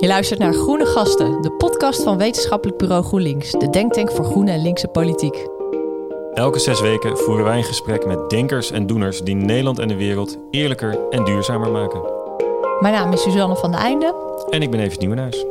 [0.00, 4.50] Je luistert naar Groene Gasten, de podcast van wetenschappelijk bureau GroenLinks, de denktank voor groene
[4.50, 5.46] en linkse politiek.
[6.34, 9.96] Elke zes weken voeren wij een gesprek met denkers en doeners die Nederland en de
[9.96, 12.00] wereld eerlijker en duurzamer maken.
[12.80, 14.14] Mijn naam is Suzanne van de Einde.
[14.50, 15.44] En ik ben Evert Nieuwenhuis.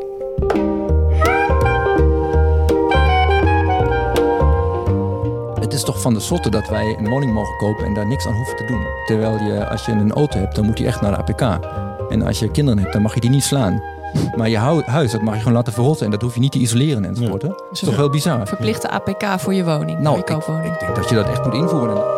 [5.60, 8.26] Het is toch van de zotte dat wij een woning mogen kopen en daar niks
[8.26, 8.86] aan hoeven te doen.
[9.06, 11.66] Terwijl je, als je een auto hebt, dan moet die echt naar de APK.
[12.10, 13.98] En als je kinderen hebt, dan mag je die niet slaan.
[14.36, 16.60] Maar je huis, dat mag je gewoon laten verrotten en dat hoef je niet te
[16.60, 17.42] isoleren enzovoort.
[17.42, 18.48] Dat is toch heel bizar.
[18.48, 20.74] Verplichte APK voor je woning, nou, je koopwoning.
[20.74, 22.18] Ik, denk dat je dat echt moet invoeren.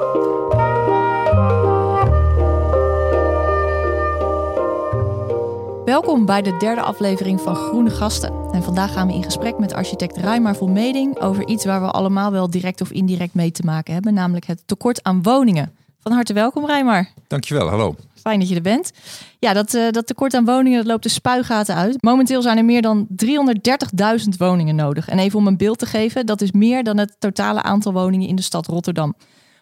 [5.86, 8.34] Welkom bij de derde aflevering van Groene Gasten.
[8.52, 12.32] En vandaag gaan we in gesprek met architect Rijmar Volmeding over iets waar we allemaal
[12.32, 15.72] wel direct of indirect mee te maken hebben, namelijk het tekort aan woningen.
[16.00, 17.10] Van harte welkom Rijmar.
[17.28, 17.96] Dankjewel, hallo.
[18.22, 18.92] Fijn dat je er bent.
[19.40, 22.02] Ja, dat, uh, dat tekort aan woningen dat loopt de spuigaten uit.
[22.02, 25.10] Momenteel zijn er meer dan 330.000 woningen nodig.
[25.10, 28.28] En even om een beeld te geven, dat is meer dan het totale aantal woningen
[28.28, 29.16] in de stad Rotterdam.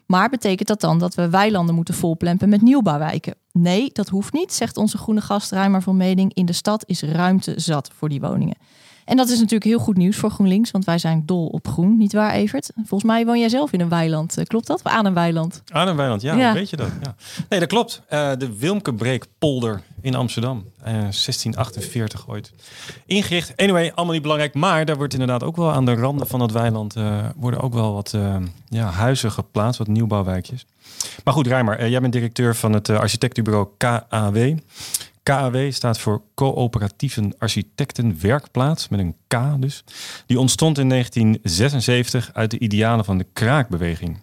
[0.06, 3.36] Maar betekent dat dan dat we weilanden moeten volplempen met nieuwbouwwijken?
[3.52, 6.34] Nee, dat hoeft niet, zegt onze groene gast Ruimer van Meding.
[6.34, 8.58] In de stad is ruimte zat voor die woningen.
[9.10, 11.98] En dat is natuurlijk heel goed nieuws voor GroenLinks, want wij zijn dol op groen,
[11.98, 12.72] niet waar Evert?
[12.76, 14.84] Volgens mij woon jij zelf in een weiland, eh, klopt dat?
[14.84, 15.62] Aan een weiland.
[15.72, 16.90] Aan een weiland, ja, weet je dat?
[17.04, 17.16] Ja.
[17.50, 18.02] Nee, dat klopt.
[18.10, 22.52] Uh, de Wilmkebreekpolder in Amsterdam, uh, eh, 1648 ooit.
[23.06, 26.42] Ingericht, anyway, allemaal niet belangrijk, maar daar wordt inderdaad ook wel aan de randen van
[26.42, 26.96] het weiland
[27.36, 28.18] worden ook wel wat
[28.68, 30.66] ja, huizen geplaatst, wat nieuwbouwwijkjes.
[31.24, 34.58] Maar goed, Rijmer, jij bent directeur van het architectenbureau KAW.
[35.30, 39.84] KAW staat voor Coöperatieve Architectenwerkplaats, met een K dus.
[40.26, 44.20] Die ontstond in 1976 uit de idealen van de kraakbeweging.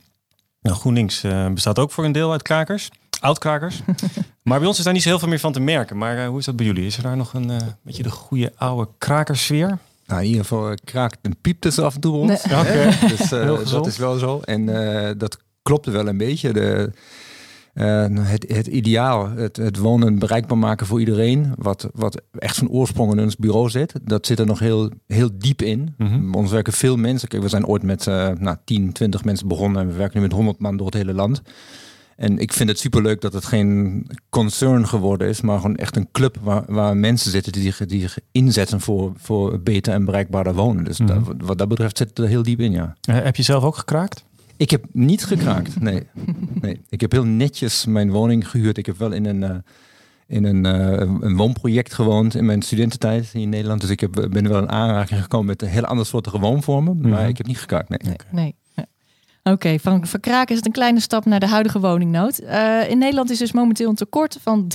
[0.60, 2.88] Nou, GroenLinks uh, bestaat ook voor een deel uit krakers,
[3.20, 3.80] oud-krakers.
[4.42, 5.98] maar bij ons is daar niet zo heel veel meer van te merken.
[5.98, 6.86] Maar uh, hoe is dat bij jullie?
[6.86, 9.78] Is er daar nog een uh, beetje de goede oude krakersfeer?
[10.06, 12.44] Nou, in ieder geval kraakt en piept het af en toe ons.
[12.44, 12.58] Nee.
[12.58, 12.98] Okay.
[13.08, 13.28] dus
[13.70, 14.40] dat is wel zo.
[14.40, 14.66] En
[15.18, 16.52] dat klopt wel een beetje.
[16.52, 16.92] De,
[17.82, 23.12] het, het ideaal, het, het, wonen bereikbaar maken voor iedereen, wat, wat echt van oorsprong
[23.12, 25.94] in ons bureau zit, dat zit er nog heel, heel diep in.
[25.98, 27.28] Mm Ons werken veel mensen.
[27.28, 30.22] Kijk, we zijn ooit met uh, nou, 10, 20 mensen begonnen en we werken nu
[30.22, 31.42] met 100 man door het hele land.
[32.16, 36.08] En ik vind het superleuk dat het geen concern geworden is, maar gewoon echt een
[36.12, 40.54] club waar, waar mensen zitten die zich, die zich inzetten voor, voor beter en bereikbaarder
[40.54, 40.84] wonen.
[40.84, 42.96] Dus mm wat dat betreft zit het er heel diep in, ja.
[43.10, 44.24] Uh, heb je zelf ook gekraakt?
[44.56, 46.06] Ik heb niet gekraakt, nee.
[46.60, 46.80] nee.
[46.88, 48.78] Ik heb heel netjes mijn woning gehuurd.
[48.78, 49.56] Ik heb wel in een, uh,
[50.26, 53.80] in een, uh, een woonproject gewoond in mijn studententijd in Nederland.
[53.80, 57.00] Dus ik heb, ben wel in aanraking gekomen met een heel ander soort woonvormen.
[57.00, 57.98] Maar mm ik heb niet gekraakt, nee.
[58.02, 58.16] nee.
[58.30, 58.54] nee.
[59.50, 62.40] Oké, van verkraken is het een kleine stap naar de huidige woningnood.
[62.42, 64.72] Uh, in Nederland is dus momenteel een tekort van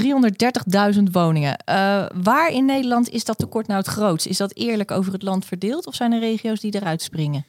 [0.93, 1.63] 330.000 woningen.
[1.69, 1.75] Uh,
[2.21, 4.27] waar in Nederland is dat tekort nou het grootst?
[4.27, 7.45] Is dat eerlijk over het land verdeeld of zijn er regio's die eruit springen?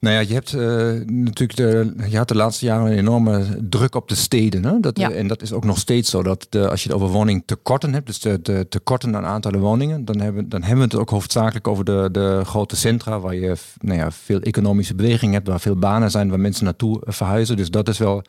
[0.00, 0.60] Nou ja, je hebt uh,
[1.06, 4.64] natuurlijk de, je had de laatste jaren een enorme druk op de steden.
[4.64, 4.80] Hè?
[4.80, 5.10] Dat, ja.
[5.10, 6.22] En dat is ook nog steeds zo.
[6.22, 10.04] Dat de, als je het over woningtekorten hebt, dus de, de tekorten aan aantallen woningen,
[10.04, 13.56] dan hebben, dan hebben we het ook hoofdzakelijk over de, de grote centra waar je
[13.80, 17.56] nou ja, veel economische beweging hebt, waar veel banen zijn, waar mensen naartoe verhuizen.
[17.56, 18.22] Dus dat is wel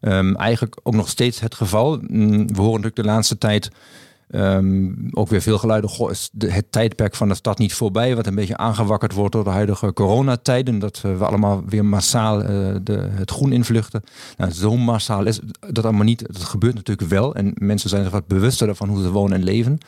[0.00, 1.98] um, eigenlijk ook nog steeds het geval.
[2.00, 3.70] Mm, we horen natuurlijk de laatste tijd
[4.30, 5.90] um, ook weer veel geluiden.
[5.90, 8.16] Goh, is het tijdperk van de stad niet voorbij?
[8.16, 10.78] Wat een beetje aangewakkerd wordt door de huidige coronatijden.
[10.78, 14.02] Dat we allemaal weer massaal uh, de, het groen invluchten.
[14.36, 16.26] Nou, zo massaal is dat allemaal niet.
[16.26, 17.34] Dat gebeurt natuurlijk wel.
[17.34, 19.78] En mensen zijn zich wat bewuster van hoe ze wonen en leven.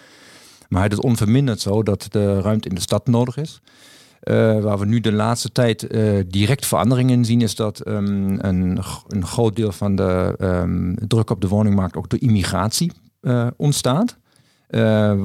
[0.68, 3.60] Maar het is onverminderd zo dat de ruimte in de stad nodig is.
[4.24, 8.38] Uh, waar we nu de laatste tijd uh, direct veranderingen in zien, is dat um,
[8.40, 12.92] een, een groot deel van de um, druk op de woningmarkt ook door immigratie
[13.22, 14.16] uh, ontstaat.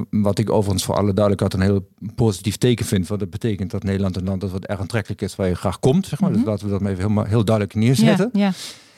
[0.09, 3.07] wat ik overigens voor alle duidelijkheid een heel positief teken vind.
[3.07, 5.79] Want dat betekent dat Nederland een land is wat erg aantrekkelijk is waar je graag
[5.79, 6.07] komt.
[6.07, 6.29] Zeg maar.
[6.29, 6.43] Mm -hmm.
[6.43, 8.29] Dus laten we dat maar even heel, heel duidelijk neerzetten.
[8.33, 8.51] Ja, ja.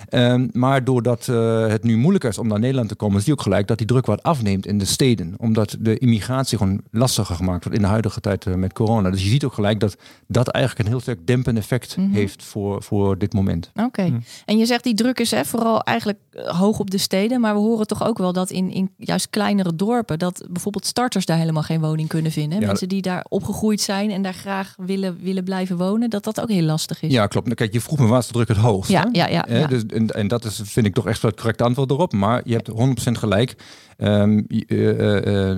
[0.10, 3.38] Um, maar doordat uh, het nu moeilijker is om naar Nederland te komen, zie je
[3.38, 5.34] ook gelijk dat die druk wat afneemt in de steden.
[5.38, 9.10] Omdat de immigratie gewoon lastiger gemaakt wordt in de huidige tijd uh, met corona.
[9.10, 12.14] Dus je ziet ook gelijk dat dat eigenlijk een heel sterk dempend effect mm -hmm.
[12.14, 13.72] heeft voor, voor dit moment.
[13.76, 13.86] Oké.
[13.86, 14.10] Okay.
[14.10, 14.24] Mm.
[14.46, 17.42] En je zegt die druk is hè, vooral eigenlijk eh, hoog op de steden.
[17.42, 21.26] Maar we horen toch ook wel dat in, in juist kleinere dorpen, dat bijvoorbeeld starters
[21.26, 22.60] daar helemaal geen woning kunnen vinden.
[22.60, 22.66] Ja.
[22.66, 26.50] Mensen die daar opgegroeid zijn en daar graag willen, willen blijven wonen, dat dat ook
[26.50, 27.12] heel lastig is.
[27.12, 27.46] Ja, klopt.
[27.46, 28.92] Nou, kijk, je vroeg me waar is de druk het hoogst?
[28.92, 29.68] Ja, ja, ja, ja.
[29.68, 32.14] Dus en, en dat is, vind ik toch echt wel het correcte antwoord erop.
[32.14, 32.72] Maar je hebt
[33.10, 33.56] 100% gelijk.
[33.98, 35.58] Um, uh, uh,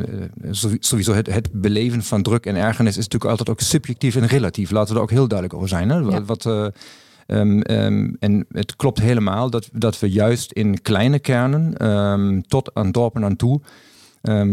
[0.80, 4.72] sowieso het, het, beleven van druk en ergernis is natuurlijk altijd ook subjectief en relatief.
[4.72, 5.90] Laten we er ook heel duidelijk over zijn.
[5.90, 5.98] Hè?
[5.98, 6.24] Ja.
[6.24, 12.74] Wat, um, um, en het klopt helemaal dat, dat we juist in kleine kernen tot
[12.74, 13.62] aan dorpen aan toe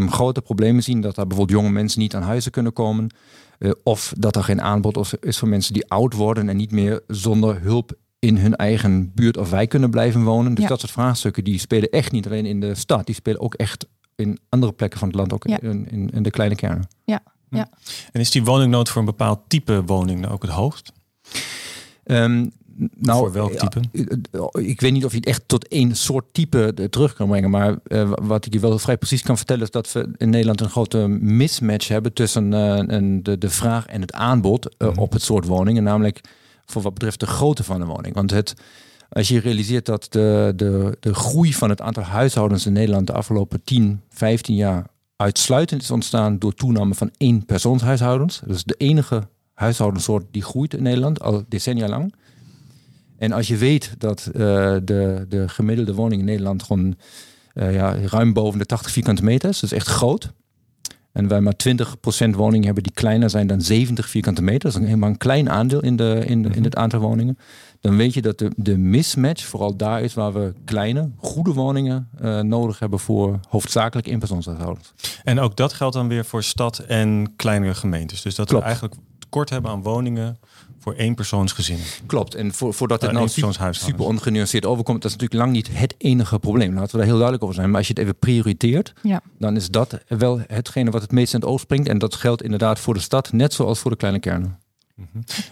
[0.08, 1.00] grote problemen zien.
[1.00, 3.10] Dat er bijvoorbeeld jonge mensen niet aan huizen kunnen komen.
[3.58, 7.00] Uh, of dat er geen aanbod is voor mensen die oud worden en niet meer
[7.06, 10.54] zonder hulp in hun eigen buurt of wijk kunnen blijven wonen.
[10.54, 13.54] Dus dat soort vraagstukken die spelen echt niet alleen in de stad, die spelen ook
[13.54, 16.88] echt in andere plekken van het land, ook in, in, in, de kleine kernen.
[17.04, 17.22] Ja.
[17.50, 17.68] ja.
[18.12, 20.92] En is die woningnood voor een bepaald type woning ook het hoogst?
[22.04, 22.52] Um,
[22.98, 23.80] nou, voor welk type?
[24.60, 27.50] ik weet niet of je het echt tot één soort type terug kan brengen.
[27.50, 30.60] Maar uh, wat ik je wel vrij precies kan vertellen is dat we in Nederland
[30.60, 35.12] een grote mismatch hebben tussen uh, een, de, de vraag en het aanbod uh, op
[35.12, 35.82] het soort woningen.
[35.82, 36.20] Namelijk
[36.66, 38.14] voor wat betreft de grootte van de woning.
[38.14, 38.54] Want het,
[39.08, 43.12] als je realiseert dat de, de, de groei van het aantal huishoudens in Nederland de
[43.12, 44.86] afgelopen 10, 15 jaar
[45.16, 48.40] uitsluitend is ontstaan door toename van één persoonshuishoudens.
[48.46, 52.14] Dat is de enige huishoudensoort die groeit in Nederland al decennia lang.
[53.18, 54.32] En als je weet dat uh,
[54.84, 56.96] de, de gemiddelde woning in Nederland gewoon
[57.54, 60.32] uh, ja, ruim boven de 80 vierkante meter is, dat is echt groot.
[61.16, 64.60] En wij maar 20% woningen hebben die kleiner zijn dan 70 vierkante meter.
[64.60, 67.38] Dat is een helemaal een klein aandeel in, de, in, de, in het aantal woningen.
[67.80, 72.08] Dan weet je dat de, de mismatch vooral daar is waar we kleine, goede woningen
[72.22, 74.92] uh, nodig hebben voor hoofdzakelijk inpersoonshuishoudens.
[75.24, 78.22] En ook dat geldt dan weer voor stad en kleinere gemeentes.
[78.22, 78.62] Dus dat Klopt.
[78.62, 79.00] we eigenlijk
[79.30, 80.38] tekort hebben aan woningen
[80.78, 81.78] voor één persoonsgezin.
[82.06, 82.34] Klopt.
[82.34, 85.78] En voor, voordat het Uh, nou super, super ongenuanceerd overkomt, dat is natuurlijk lang niet
[85.78, 86.74] het enige probleem.
[86.74, 87.68] Laten we daar heel duidelijk over zijn.
[87.68, 89.20] Maar als je het even prioriteert, Ja.
[89.38, 91.88] dan is dat wel hetgene wat het meest in het oog springt.
[91.88, 94.58] En dat geldt inderdaad voor de stad, net zoals voor de kleine kernen.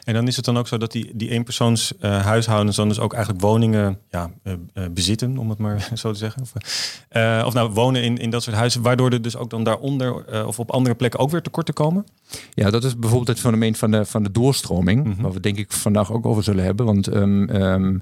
[0.04, 2.98] En dan is het dan ook zo dat die, die eenpersoons eh, huishoudens dan dus
[3.00, 6.42] ook eigenlijk woningen ja, eh, eh, bezitten, om het maar zo te zeggen.
[6.42, 6.52] Of,
[7.46, 10.58] of nou wonen in, in dat soort huizen, waardoor er dus ook dan daaronder of
[10.58, 12.06] op andere plekken ook weer tekorten komen.
[12.54, 15.22] Ja, dat is bijvoorbeeld het fenomeen van de, van de doorstroming, Mhm.
[15.22, 16.86] waar we denk ik vandaag ook over zullen hebben.
[16.86, 17.98] Want ehm,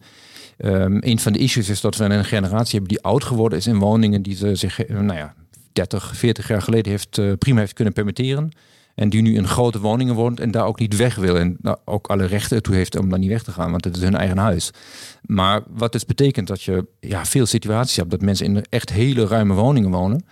[1.01, 3.79] een van de issues is dat we een generatie hebben die oud geworden is in
[3.79, 5.35] woningen die ze zich, nou ja,
[5.73, 8.53] 30, 40 jaar geleden heeft, prima heeft kunnen permitteren.
[8.95, 11.39] En die nu in grote woningen woont en daar ook niet weg wil.
[11.39, 13.97] En nou, ook alle rechten toe heeft om daar niet weg te gaan, want het
[13.97, 14.71] is hun eigen huis.
[15.23, 19.27] Maar wat dus betekent dat je ja, veel situaties hebt dat mensen in echt hele
[19.27, 20.25] ruime woningen wonen.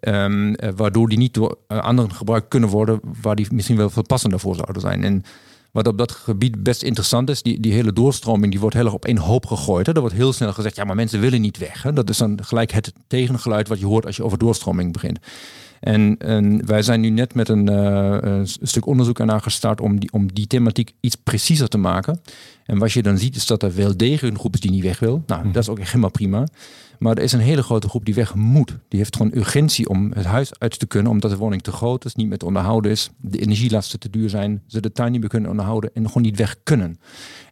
[0.00, 3.90] Ehm, eh, waardoor die niet door eh, anderen gebruikt kunnen worden, waar die misschien wel
[3.90, 5.04] veel passender voor zouden zijn.
[5.04, 5.22] En
[5.70, 8.94] wat op dat gebied best interessant is, die, die hele doorstroming, die wordt heel erg
[8.94, 9.88] op één hoop gegooid.
[9.88, 11.82] Er wordt heel snel gezegd, ja, maar mensen willen niet weg.
[11.94, 15.18] Dat is dan gelijk het tegengeluid wat je hoort als je over doorstroming begint.
[15.80, 20.00] En, en wij zijn nu net met een, eh, een stuk onderzoek ernaar gestart om
[20.00, 22.20] die, om die thematiek iets preciezer te maken.
[22.64, 24.82] En wat je dan ziet is dat er wel degelijk een groep is die niet
[24.82, 25.22] weg wil.
[25.26, 26.46] Nou, dat is ook echt helemaal prima.
[26.98, 28.76] Maar er is een hele grote groep die weg moet.
[28.88, 32.04] Die heeft gewoon urgentie om het huis uit te kunnen, omdat de woning te groot
[32.04, 35.20] is, niet meer te onderhouden is, de energielasten te duur zijn, ze de tuin niet
[35.20, 37.00] meer kunnen onderhouden en gewoon niet weg kunnen.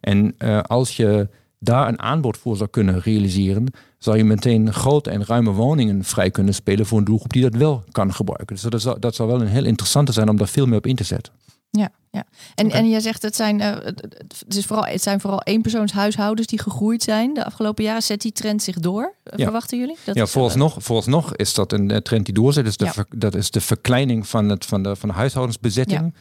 [0.01, 1.29] En eh, als je
[1.59, 3.65] daar een aanbod voor zou kunnen realiseren,
[3.97, 7.53] zou je meteen grote en ruime woningen vrij kunnen spelen voor een doelgroep die dat
[7.55, 8.55] wel kan gebruiken.
[8.55, 10.85] Dus dat zou, dat zou wel een heel interessante zijn om daar veel meer op
[10.85, 11.33] in te zetten.
[11.71, 12.23] Ja, ja.
[12.55, 16.59] En, en jij zegt het zijn, eh, het, is vooral, het zijn vooral eenpersoonshuishoudens die
[16.59, 18.03] gegroeid zijn de afgelopen jaren.
[18.03, 19.13] Zet die trend zich door?
[19.23, 19.43] Eh, Ja.
[19.43, 19.97] Verwachten jullie?
[20.03, 22.65] Dat ja, is, eh, vooralsnog, vooralsnog is dat een trend die doorzet.
[22.65, 22.91] Dus de Ja.
[22.93, 26.13] ver- dat is de verkleining van, het, van, de, van de huishoudensbezetting.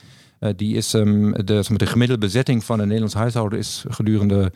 [0.57, 4.53] Die is, ehm, de, de gemiddelde bezetting van een Nederlands huishouden is gedurende,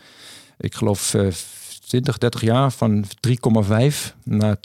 [0.58, 1.26] ik geloof, eh
[1.86, 4.56] 20, 30 jaar van 3,5 naar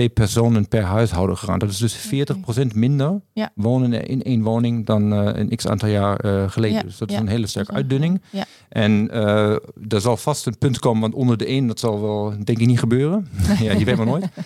[0.00, 1.58] 2,2 personen per huishouden gegaan.
[1.58, 3.50] Dat is dus 40% minder Ja.
[3.54, 6.76] wonen in één woning dan eh, een x aantal jaar eh, geleden.
[6.76, 7.20] Ja, Dus dat is ja.
[7.20, 8.22] een hele sterke uitdunning.
[8.30, 8.44] Ja.
[8.68, 9.50] En eh,
[9.88, 12.66] er zal vast een punt komen, want onder de één, dat zal wel denk ik
[12.66, 13.28] niet gebeuren.
[13.60, 14.26] ja, je weet maar nooit.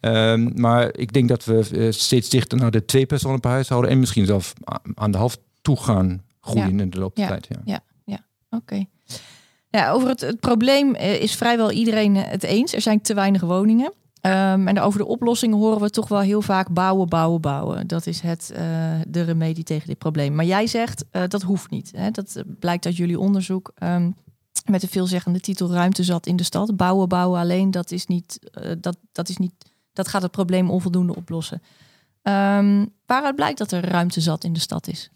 [0.00, 3.90] Ehm, maar ik denk dat we eh, steeds dichter naar de twee personen per huishouden
[3.90, 4.52] en misschien zelfs
[4.94, 7.30] aan de helft toe gaan groeien in de loop der Ja.
[7.30, 7.48] tijd.
[7.64, 7.80] Ja.
[8.50, 8.84] Oké.
[9.70, 12.72] Ja, over het, het probleem eh, is vrijwel iedereen het eens.
[12.72, 13.92] Er zijn te weinig woningen.
[14.20, 17.86] Ehm, en over de oplossingen horen we toch wel heel vaak bouwen, bouwen, bouwen.
[17.86, 18.64] Dat is het, eh,
[19.08, 20.34] de remedie tegen dit probleem.
[20.34, 21.90] Maar jij zegt eh, dat hoeft niet.
[21.96, 22.10] Hè?
[22.10, 23.72] Dat blijkt uit jullie onderzoek.
[23.74, 24.10] ehm,
[24.64, 26.76] met de veelzeggende titel Ruimte zat in de stad.
[26.76, 28.38] Bouwen, bouwen alleen, dat, is niet,
[28.80, 29.52] dat, dat, is niet,
[29.92, 31.62] dat gaat het probleem onvoldoende oplossen.
[32.22, 35.10] Ehm, waaruit blijkt dat er ruimte zat in de stad is?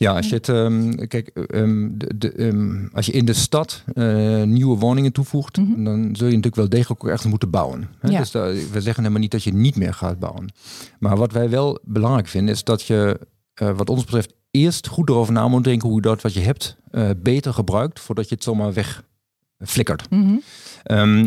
[0.00, 3.84] Ja, als je het, ehm, kijk, ehm, de, de, ehm, als je in de stad
[3.94, 5.84] eh, nieuwe woningen toevoegt, Mhm.
[5.84, 7.88] dan zul je natuurlijk wel degelijk ook ergens moeten bouwen.
[7.98, 8.08] Hè?
[8.10, 8.18] Ja.
[8.18, 10.52] Dus daar- we zeggen helemaal niet dat je niet meer gaat bouwen.
[10.98, 13.20] Maar wat wij wel belangrijk vinden, is dat je,
[13.54, 16.40] eh, wat ons betreft, eerst goed erover na moet denken hoe je dat wat je
[16.40, 19.02] hebt eh, beter gebruikt, voordat je het zomaar weg
[19.58, 20.10] flikkert.
[20.10, 20.36] Mhm.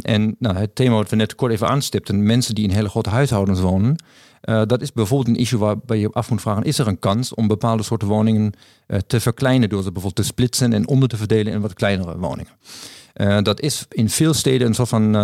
[0.02, 3.10] En nou, het thema wat we net kort even aanstipten, mensen die in hele grote
[3.10, 3.96] huishoudens wonen,
[4.44, 7.48] dat is bijvoorbeeld een issue waarbij je af moet vragen: is er een kans om
[7.48, 8.54] bepaalde soorten woningen
[9.08, 12.52] te verkleinen door ze bijvoorbeeld te splitsen en onder te verdelen in wat kleinere woningen?
[13.14, 15.16] Uh, dat is in veel steden een soort van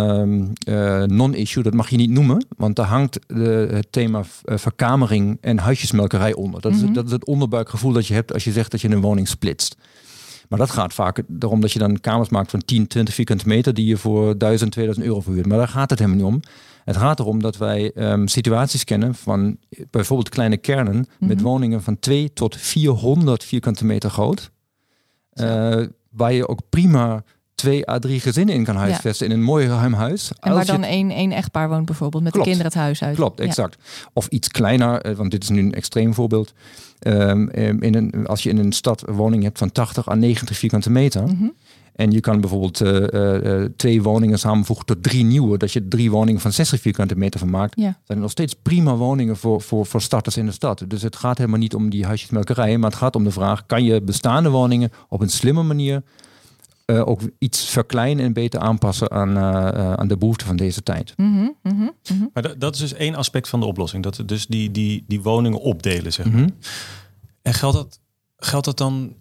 [0.68, 6.34] uh, non-issue, dat mag je niet noemen, want daar hangt het thema verkamering en huisjesmelkerij
[6.34, 6.60] onder.
[6.60, 6.92] Dat, is, mhm.
[6.92, 9.76] dat is het onderbuikgevoel dat je hebt als je zegt dat je een woning splitst.
[10.48, 13.74] Maar dat gaat vaak erom dat je dan kamers maakt van 10, 20 vierkante meter
[13.74, 15.46] die je voor 1000, 2000 euro verhuurt.
[15.46, 16.40] Maar daar gaat het helemaal niet om.
[16.84, 19.56] Het gaat erom dat wij um, situaties kennen van
[19.90, 21.46] bijvoorbeeld kleine kernen met mhm.
[21.46, 24.50] woningen van 2 tot 400 vierkante meter groot.
[25.34, 27.24] Uh, waar je ook prima
[27.60, 30.30] twee à drie gezinnen in kan huisvesten in een mooi ruim huis.
[30.40, 33.16] En waar dan één, één echtpaar woont bijvoorbeeld met de kinderen het huis uit.
[33.16, 33.76] Klopt, exact.
[34.12, 36.52] Of iets kleiner, eh, want dit is nu een extreem voorbeeld.
[37.06, 40.56] Um, in een, als je in een stad een woning hebt van 80 à 90
[40.56, 41.22] vierkante meter.
[41.22, 41.48] Mhm.
[42.00, 45.58] En je kan bijvoorbeeld uh, uh, twee woningen samenvoegen tot drie nieuwe.
[45.58, 47.80] Dat je drie woningen van 60 vierkante meter van maakt.
[47.80, 47.98] Ja.
[48.04, 50.84] zijn nog steeds prima woningen voor, voor, voor starters in de stad.
[50.88, 52.78] Dus het gaat helemaal niet om die huisjesmelkerij.
[52.78, 56.02] Maar het gaat om de vraag, kan je bestaande woningen op een slimme manier
[56.86, 61.12] uh, ook iets verkleinen en beter aanpassen aan, uh, aan de behoeften van deze tijd.
[61.16, 61.94] Mm -hmm,
[62.32, 64.02] Maar dat is dus één aspect van de oplossing.
[64.02, 66.40] Dat dus die, die, die woningen opdelen, zeg maar.
[66.40, 66.50] Mhm.
[67.42, 68.00] En geldt dat,
[68.36, 69.14] geldt dat dan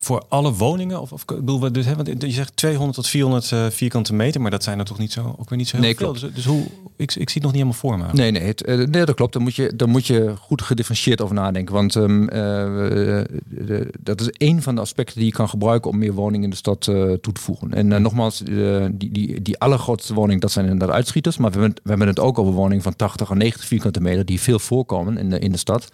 [0.00, 1.00] voor alle woningen?
[1.00, 4.14] Of, of bedoel, we dus, hè, want je zegt 200 tot 400 uh, eh, vierkante
[4.14, 6.12] meter, maar dat zijn er toch niet zo, ook weer niet zo heel nee, veel.
[6.12, 6.66] Dus, dus, hoe,
[6.96, 8.04] ik, ik zie het nog niet helemaal voor me.
[8.12, 9.32] Nee, nee, het, uh, nee dat klopt.
[9.32, 11.74] Dan moet, je, dan moet je goed gedifferentieerd over nadenken.
[11.74, 15.98] Want um, uh, de, dat is een van de aspecten die je kan gebruiken om
[15.98, 17.74] meer woningen in de stad toe te voegen.
[17.74, 21.36] En nogmaals, die, die, die allergrootste woning, dat zijn inderdaad uitschieters.
[21.36, 24.24] Maar we hebben, we hebben het ook over woningen van 80 à 90 vierkante meter,
[24.24, 25.90] die veel voorkomen in de, in de stad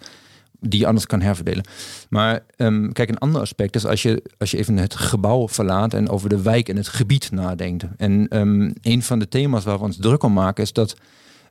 [0.59, 1.63] die je anders kan herverdelen.
[2.09, 5.93] Maar um, kijk, een ander aspect is als je, als je even het gebouw verlaat
[5.93, 7.85] en over de wijk en het gebied nadenkt.
[7.97, 10.95] En um, een van de thema's waar we ons druk om maken is dat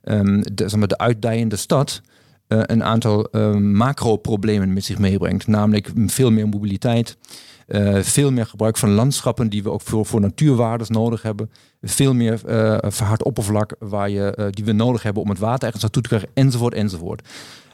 [0.03, 2.01] um, de, zeg maar, de uitdijende stad
[2.47, 3.27] uh, een aantal
[3.59, 5.47] macro-problemen met zich meebrengt.
[5.47, 7.17] Namelijk veel meer mobiliteit.
[7.67, 11.51] Uh, veel meer gebruik van landschappen die we ook voor, voor natuurwaardes nodig hebben.
[11.81, 15.81] Veel meer uh, verhard oppervlak waar je, die we nodig hebben om het water ergens
[15.81, 17.27] naartoe te krijgen, enzovoort, enzovoort.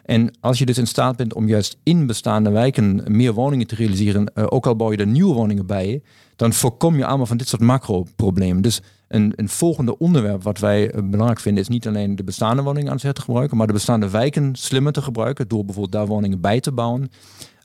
[0.03, 3.75] En als je dus in staat bent om juist in bestaande wijken meer woningen te
[3.75, 6.01] realiseren, uh, ook al bouw je er nieuwe woningen bij,
[6.35, 8.61] dan voorkom je allemaal van dit soort macro-problemen.
[8.61, 12.61] Dus een, een, volgende onderwerp wat wij eh, belangrijk vinden is niet alleen de bestaande
[12.61, 16.41] woningen aan te gebruiken, maar de bestaande wijken slimmer te gebruiken door bijvoorbeeld daar woningen
[16.41, 17.09] bij te bouwen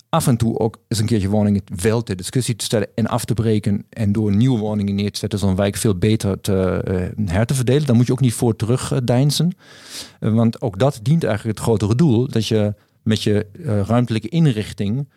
[0.09, 3.25] af en toe ook eens een keertje woningen wel ter discussie te stellen en af
[3.25, 6.85] te breken en door nieuwe woningen neer te zetten, zo'n wijk veel beter te
[7.19, 7.87] uh, her te verdelen.
[7.87, 9.53] Daar moet je ook niet voor terugdeinzen.
[10.21, 14.29] Uh, want ook dat dient eigenlijk het grotere doel, dat je met je uh, ruimtelijke
[14.29, 15.09] inrichting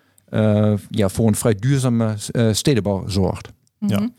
[0.90, 2.16] ja, voor een vrij duurzame
[2.52, 3.50] stedenbouw zorgt.
[3.78, 4.10] Ja.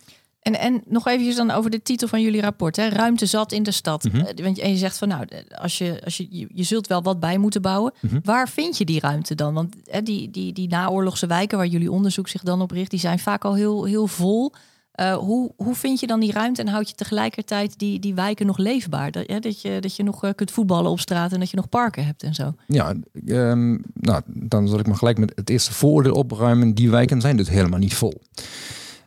[0.43, 0.55] Mhm.
[0.55, 2.77] En, en nog eventjes dan over de titel van jullie rapport.
[2.77, 2.89] Hè?
[2.89, 4.05] Ruimte zat in de stad.
[4.13, 5.27] Mm Want en je zegt van nou,
[5.59, 7.93] als je, als je, je zult wel wat bij moeten bouwen.
[8.01, 8.19] Mhm.
[8.23, 9.55] Waar vind je die ruimte dan?
[9.55, 13.01] Want hè, die, die, die naoorlogse wijken waar jullie onderzoek zich dan op richt, die
[13.01, 14.53] zijn vaak al heel, heel vol.
[15.01, 18.47] Uh, hoe, hoe vind je dan die ruimte en houd je tegelijkertijd die, die wijken
[18.47, 19.11] nog leefbaar?
[19.11, 21.57] Dat, ja, dat, je, dat je nog uh, kunt voetballen op straat en dat je
[21.57, 22.55] nog parken hebt en zo.
[22.67, 22.95] Ja,
[23.27, 26.75] um, nou, dan zal ik maar gelijk met het eerste voordeel opruimen.
[26.75, 28.21] Die wijken zijn dus helemaal niet vol.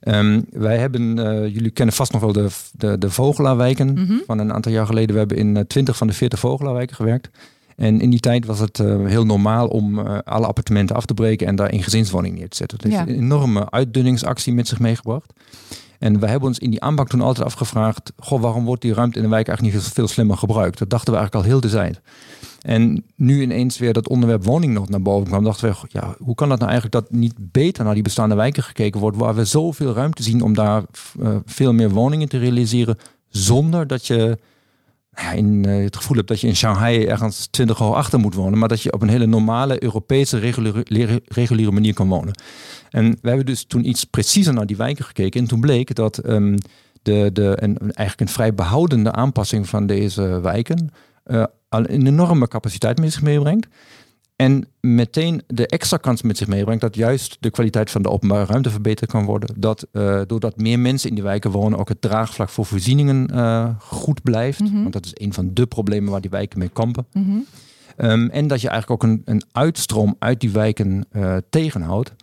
[0.07, 4.23] Um, wij hebben, uh, jullie kennen vast nog wel de, de, de Vogelaarwijken mm -hmm.
[4.25, 5.11] van een aantal jaar geleden.
[5.11, 7.29] We hebben in uh, 20 van de 40 Vogelaarwijken gewerkt.
[7.75, 11.47] En in die tijd was het uh, heel normaal om alle appartementen af te breken
[11.47, 12.77] en daar een gezinswoning neer te zetten.
[12.77, 15.33] Dat heeft een enorme uitdunningsactie met zich meegebracht.
[15.99, 19.17] En wij hebben ons in die aanpak toen altijd afgevraagd: goh, waarom wordt die ruimte
[19.17, 20.77] in de wijk eigenlijk niet veel slimmer gebruikt?
[20.77, 22.01] Dat dachten we eigenlijk al heel de tijd.
[22.61, 26.35] En nu ineens weer dat onderwerp woning nog naar boven kwam, dachten we, ja, hoe
[26.35, 29.45] kan dat nou eigenlijk dat niet beter naar die bestaande wijken gekeken wordt, waar we
[29.45, 30.83] zoveel ruimte zien om daar
[31.19, 32.97] uh, veel meer woningen te realiseren,
[33.29, 34.37] zonder dat je
[35.11, 38.19] nou ja, in, uh, het gevoel hebt dat je in Shanghai ergens 20 hoog achter
[38.19, 40.37] moet wonen, maar dat je op een hele normale Europese
[41.27, 42.33] reguliere manier kan wonen.
[42.95, 46.29] En we hebben dus toen iets preciezer naar die wijken gekeken en toen bleek dat
[46.29, 46.57] um,
[47.01, 50.89] de, de, een, eigenlijk een vrij behoudende aanpassing van deze wijken
[51.25, 53.67] uh, een enorme capaciteit met zich meebrengt.
[54.35, 58.45] En meteen de extra kans met zich meebrengt dat juist de kwaliteit van de openbare
[58.45, 59.55] ruimte verbeterd kan worden.
[59.57, 63.69] Dat uh, doordat meer mensen in die wijken wonen, ook het draagvlak voor voorzieningen uh,
[63.79, 64.59] goed blijft.
[64.59, 64.81] Mm -hmm.
[64.81, 67.05] Want dat is een van de problemen waar die wijken mee kampen.
[67.11, 67.45] Mm -hmm.
[68.09, 71.07] um, en dat je eigenlijk ook een, een uitstroom uit die wijken
[71.49, 72.13] tegenhoudt.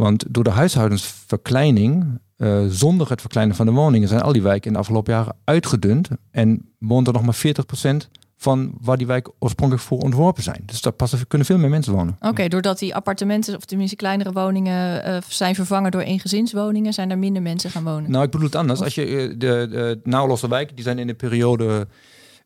[0.00, 2.20] Want door de huishoudensverkleining,
[2.68, 6.08] zonder het verkleinen van de woningen, zijn al die wijken in de afgelopen jaren uitgedund.
[6.30, 10.62] En woont er nog maar 40 procent van waar die wijk oorspronkelijk voor ontworpen zijn.
[10.66, 12.16] Dus daar passen, kunnen veel meer mensen wonen.
[12.20, 17.18] Oké, doordat die appartementen of tenminste kleinere woningen uh, zijn vervangen door eengezinswoningen, zijn er
[17.18, 18.10] minder mensen gaan wonen.
[18.10, 18.80] Nou, ik bedoel het anders.
[18.80, 19.36] Als je uh, de,
[19.70, 21.86] de nauwlosse wijken, die zijn in de periode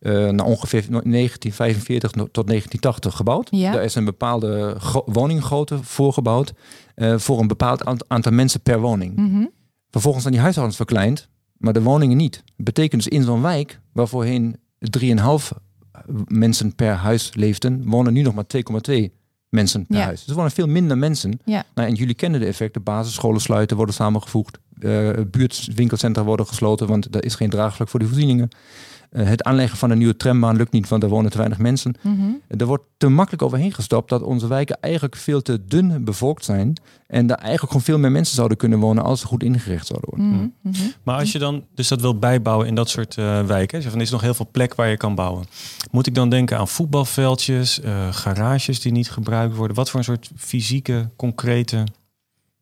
[0.00, 3.48] uh, nou ongeveer 1945 tot 1980 gebouwd.
[3.50, 3.72] Ja.
[3.72, 6.52] Daar is een bepaalde woninggrootte voorgebouwd
[6.96, 9.16] uh, voor een bepaald aantal mensen per woning.
[9.16, 9.44] Mhm.
[9.90, 12.42] Vervolgens zijn die huishoudens verkleind, maar de woningen niet.
[12.56, 14.56] Dat betekent dus in zo'n wijk, waar voorheen
[15.00, 15.50] 3,5
[16.26, 19.12] mensen per huis leefden, wonen nu nog maar 2,2
[19.48, 20.04] mensen per Ja.
[20.04, 20.20] huis.
[20.20, 21.40] Dus er wonen veel minder mensen.
[21.44, 21.64] Ja.
[21.74, 22.82] Nou, en jullie kennen de effecten.
[22.82, 24.58] Basisscholen sluiten, worden samengevoegd.
[24.78, 28.48] Uh, buurtwinkelcentra worden gesloten, want er is geen draagvlak voor die voorzieningen.
[29.16, 31.94] Uh, het aanleggen van een nieuwe trambaan lukt niet, want er wonen te weinig mensen.
[32.00, 32.30] Mhm.
[32.48, 36.76] Er wordt te makkelijk overheen gestapt dat onze wijken eigenlijk veel te dun bevolkt zijn.
[37.06, 40.10] En daar eigenlijk gewoon veel meer mensen zouden kunnen wonen als ze goed ingericht zouden
[40.10, 40.36] worden.
[40.36, 40.48] Mhm.
[40.60, 40.90] Mhm.
[41.02, 44.00] Maar als je dan dus dat wil bijbouwen in dat soort eh, wijken, van, er
[44.00, 45.44] is nog heel veel plek waar je kan bouwen.
[45.90, 49.76] Moet ik dan denken aan voetbalveldjes, eh, garages die niet gebruikt worden?
[49.76, 51.84] Wat voor een soort fysieke, concrete,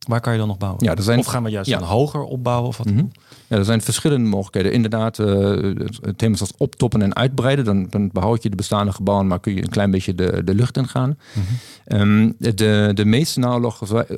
[0.06, 0.84] waar kan je dan nog bouwen?
[0.84, 1.78] Ja, er zijn, Of gaan we juist ja.
[1.78, 2.68] dan hoger opbouwen?
[2.68, 2.86] Of wat?
[2.90, 3.04] Mhm.
[3.46, 4.72] Ja, er zijn verschillende mogelijkheden.
[4.72, 5.70] Inderdaad, uh,
[6.16, 7.64] thema's als optoppen en uitbreiden.
[7.64, 10.54] Dan, dan behoud je de bestaande gebouwen, maar kun je een klein beetje de, de
[10.54, 11.18] lucht in gaan.
[11.32, 12.00] Mhm.
[12.00, 13.40] Um, de, de meeste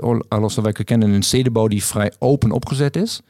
[0.01, 3.21] oorlogswijken wij kennen een stedenbouw die vrij open opgezet is.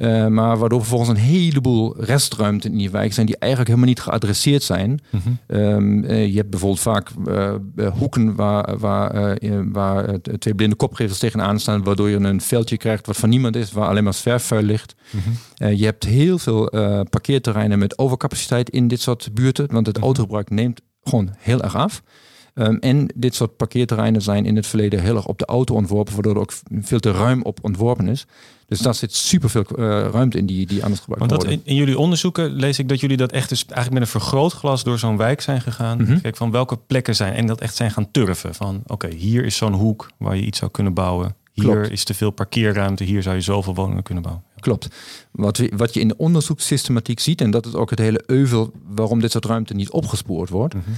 [0.00, 4.00] Uh, maar waardoor vervolgens een heleboel restruimte in die wijk zijn die eigenlijk helemaal niet
[4.00, 5.00] geadresseerd zijn.
[5.10, 5.60] Mhm.
[5.60, 7.54] Um, uh, je hebt bijvoorbeeld vaak uh,
[7.98, 9.38] hoeken waar, waar,
[9.72, 13.72] waar twee blinde kopgevels tegenaan staan, waardoor je een veldje krijgt wat van niemand is,
[13.72, 14.94] waar alleen maar zwerfvuil ligt.
[15.10, 15.74] Mhm.
[15.74, 16.70] je hebt heel veel
[17.10, 20.04] parkeerterreinen met overcapaciteit in dit soort buurten, want het Mhm.
[20.04, 22.02] autogebruik neemt gewoon heel erg af.
[22.54, 26.14] Um, en dit soort parkeerterreinen zijn in het verleden heel erg op de auto ontworpen,
[26.14, 28.26] waardoor er ook veel te ruim op ontworpen is.
[28.70, 31.74] Dus daar zit superveel uh, ruimte in die, die anders gebruikt Want dat in, in,
[31.74, 35.16] jullie onderzoeken lees ik dat jullie dat echt dus eigenlijk met een vergrootglas door zo'n
[35.16, 36.02] wijk zijn gegaan.
[36.02, 36.20] Mhm.
[36.20, 38.54] Kijk van welke plekken zijn en dat echt zijn gaan turven.
[38.54, 41.34] Van oké, hier is zo'n hoek waar je iets zou kunnen bouwen.
[41.52, 41.90] Hier Klopt.
[41.90, 43.04] is te veel parkeerruimte.
[43.04, 44.44] Hier zou je zoveel woningen kunnen bouwen.
[44.60, 44.88] Klopt.
[45.30, 48.72] Wat, we, wat je in de onderzoekssystematiek ziet, en dat is ook het hele euvel
[48.88, 50.90] waarom dit soort ruimte niet opgespoord wordt, Mhm.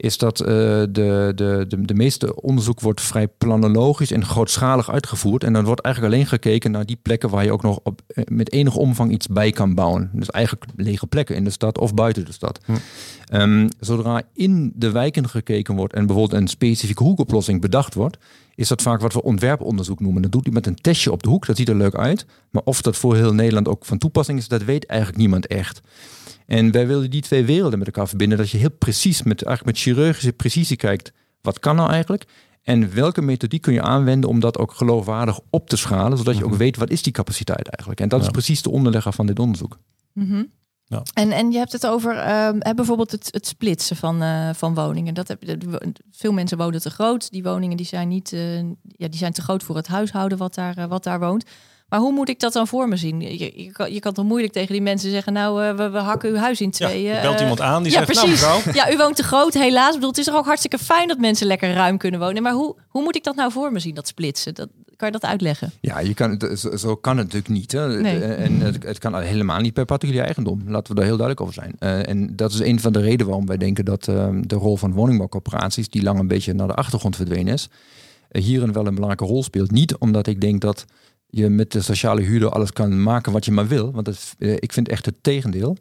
[0.00, 0.86] Is dat uh, de,
[1.34, 5.44] de, de, de meeste onderzoek wordt vrij planologisch en grootschalig uitgevoerd.
[5.44, 8.24] En dan wordt eigenlijk alleen gekeken naar die plekken waar je ook nog op, eh,
[8.28, 10.10] met enige omvang iets bij kan bouwen.
[10.12, 12.60] Dus eigenlijk lege plekken in de stad of buiten de stad.
[12.64, 12.72] Hm.
[13.32, 18.18] Um, zodra in de wijken gekeken wordt en bijvoorbeeld een specifieke hoekoplossing bedacht wordt,
[18.54, 20.22] is dat vaak wat we ontwerponderzoek noemen.
[20.22, 22.26] Dat doet iemand een testje op de hoek, dat ziet er leuk uit.
[22.50, 25.80] Maar of dat voor heel Nederland ook van toepassing is, dat weet eigenlijk niemand echt.
[26.48, 28.38] En wij willen die twee werelden met elkaar verbinden.
[28.38, 32.24] Dat je heel precies, met, eigenlijk met chirurgische precisie kijkt, wat kan nou eigenlijk?
[32.62, 36.44] En welke methodiek kun je aanwenden om dat ook geloofwaardig op te schalen, zodat je
[36.44, 38.00] ook weet wat is die capaciteit eigenlijk.
[38.00, 38.26] En dat Ja.
[38.26, 39.78] is precies de onderlegger van dit onderzoek.
[40.12, 40.44] Mhm.
[40.84, 41.02] Ja.
[41.12, 44.74] En, en je hebt het over ehm, hè, bijvoorbeeld het, het splitsen van, eh, van
[44.74, 45.14] woningen.
[45.14, 45.44] Dat heb,
[46.10, 47.30] veel mensen wonen te groot.
[47.30, 50.54] Die woningen die zijn, niet, eh, ja, die zijn te groot voor het huishouden wat
[50.54, 51.44] daar, eh, wat daar woont.
[51.88, 53.20] Maar hoe moet ik dat dan voor me zien?
[53.20, 55.32] Je, je, kan, je kan toch moeilijk tegen die mensen zeggen...
[55.32, 57.14] nou, eh, we, we hakken uw huis in Ja, tweeën.
[57.14, 58.46] je belt eh, iemand aan die ja, zegt, nou precies.
[58.46, 59.88] mevrouw, Ja, u woont te groot, helaas.
[59.88, 62.42] Ik bedoel, het is toch ook hartstikke fijn dat mensen lekker ruim kunnen wonen.
[62.42, 64.54] Maar hoe, hoe moet ik dat nou voor me zien, dat splitsen?
[64.54, 65.72] Dat, kan je dat uitleggen?
[65.80, 67.72] Ja, je kan, zo, zo kan het natuurlijk niet.
[67.72, 68.00] Hè.
[68.00, 68.20] Nee.
[68.20, 70.62] En het, het kan helemaal niet per particulier eigendom.
[70.66, 71.74] Laten we daar heel duidelijk over zijn.
[71.78, 74.76] Eh, en dat is een van de redenen waarom wij denken dat eh, de rol
[74.76, 77.68] van woningbouwcorporaties, die lang een beetje naar de achtergrond verdwenen is,
[78.28, 79.70] eh, hierin wel een belangrijke rol speelt.
[79.70, 80.84] Niet omdat ik denk dat
[81.30, 83.92] je met de sociale huurder alles kan maken wat je maar wil.
[83.92, 85.76] Want eh, ik vind echt het tegendeel.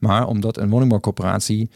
[0.00, 1.70] Maar omdat een woningbouwcorporatie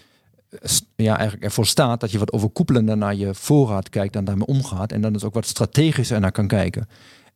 [0.49, 4.47] eh, ja, eigenlijk ervoor staat dat je wat overkoepelender naar je voorraad kijkt en daarmee
[4.47, 4.93] omgaat.
[4.93, 6.89] En dan dus ook wat strategischer naar kan kijken.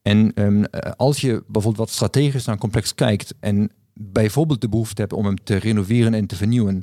[0.02, 4.68] En ehm, eh, als je bijvoorbeeld wat strategisch naar een complex kijkt en bijvoorbeeld de
[4.68, 6.82] behoefte hebt om hem te renoveren en te vernieuwen.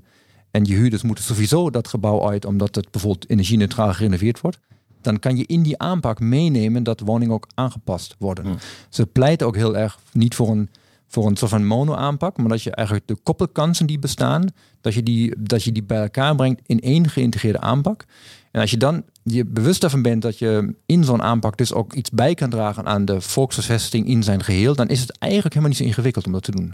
[0.51, 4.59] En je huurders moeten sowieso dat gebouw uit omdat het bijvoorbeeld energie-neutraal gerenoveerd wordt.
[5.05, 8.45] Dan kan je in die aanpak meenemen dat woningen ook aangepast worden.
[8.45, 8.57] Hmm.
[8.89, 10.69] Ze pleiten ook heel erg niet voor een,
[11.07, 14.47] voor een soort van mono-aanpak, maar dat je eigenlijk de koppelkansen die bestaan,
[14.81, 18.05] dat je die, dat je die bij elkaar brengt in één geïntegreerde aanpak.
[18.51, 21.93] En als je dan je bewust ervan bent dat je in zo'n aanpak dus ook
[21.93, 25.75] iets bij kan dragen aan de volkshuisvesting in zijn geheel, dan is het eigenlijk helemaal
[25.75, 26.73] niet zo ingewikkeld om dat te doen.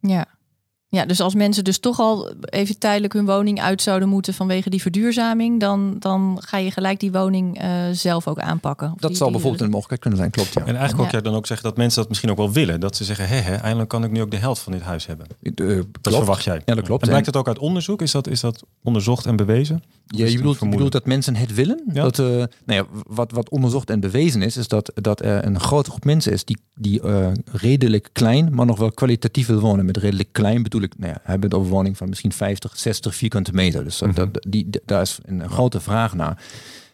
[0.00, 0.26] Ja.
[0.92, 4.70] Ja, dus als mensen dus toch al even tijdelijk hun woning uit zouden moeten vanwege
[4.70, 8.86] die verduurzaming, dan, dan ga je gelijk die woning eh, zelf ook aanpakken.
[8.92, 10.60] Of Dat die- zou die- bijvoorbeeld een mogelijkheid kunnen zijn, klopt ja.
[10.60, 11.16] En eigenlijk ook Ja.
[11.18, 12.80] ja, dan ook zeggen dat mensen dat misschien ook wel willen.
[12.80, 15.06] Dat ze zeggen, hé, hé, eindelijk kan ik nu ook de helft van dit huis
[15.06, 15.26] hebben.
[15.42, 16.16] Eh, Dat klopt.
[16.16, 16.62] verwacht jij.
[16.64, 17.02] Ja, dat klopt.
[17.02, 18.02] En blijkt het ook uit onderzoek?
[18.02, 19.82] Is dat, is dat onderzocht en bewezen?
[20.06, 21.82] Ja, je bedoelt, je bedoelt dat mensen het willen?
[21.92, 22.02] Ja.
[22.02, 25.60] Dat, eh, nou ja, wat, wat onderzocht en bewezen is, is dat, dat er een
[25.60, 29.84] grote groep mensen is die, die eh, redelijk klein, maar nog wel kwalitatief wil wonen.
[29.84, 33.52] Met redelijk klein bedoel nou ja, hebben het over woning van misschien 50, 60 vierkante
[33.52, 33.84] meter.
[33.84, 34.16] Dus dat, Mhm.
[34.16, 36.42] dat, die, daar is een grote vraag naar.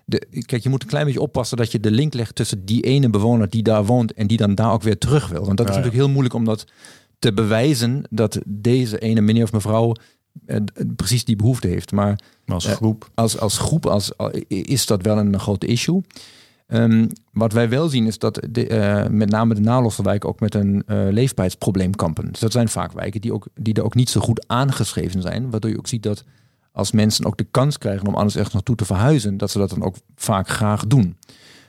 [0.05, 2.83] De, kijk, je moet een klein beetje oppassen dat je de link legt tussen die
[2.83, 5.45] ene bewoner die daar woont en die dan daar ook weer terug wil.
[5.45, 5.79] Want dat is ja.
[5.79, 6.65] natuurlijk heel moeilijk om dat
[7.19, 9.95] te bewijzen dat deze ene meneer of mevrouw
[10.97, 11.93] precies die behoefte heeft.
[11.93, 13.11] Maar, als groep?
[13.15, 14.13] als, als groep als,
[14.49, 16.03] is dat wel een groot issue.
[16.69, 20.55] Um, wat wij wel zien is dat de, uh, met name de nalossenwijken ook met
[20.55, 22.31] een uh, leefbaarheidsprobleem kampen.
[22.31, 25.51] Dus dat zijn vaak wijken die, ook, die er ook niet zo goed aangeschreven zijn.
[25.51, 26.25] Waardoor je ook ziet dat
[26.73, 29.71] als mensen ook de kans krijgen om anders echt naartoe te verhuizen, dat ze dat
[29.71, 31.17] dan ook vaak graag doen.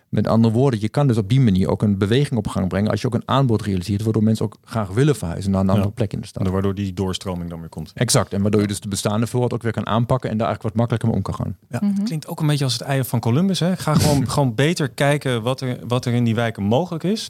[0.09, 2.91] Met andere woorden, je kan dus op die manier ook een beweging op gang brengen
[2.91, 5.91] als je ook een aanbod realiseert, waardoor mensen ook graag willen verhuizen naar een andere
[5.91, 6.45] plek in de stad.
[6.45, 7.91] En waardoor die doorstroming dan weer komt.
[7.93, 10.75] Exact, en waardoor je dus de bestaande voorraad ook weer kan aanpakken en daar eigenlijk
[10.75, 11.57] wat makkelijker mee om kan gaan.
[11.69, 13.59] Ja, mm klinkt ook een beetje als het eieren van Columbus.
[13.59, 13.77] Hè?
[13.77, 17.29] Ga gewoon, gewoon beter kijken wat er, wat er in die wijken mogelijk is.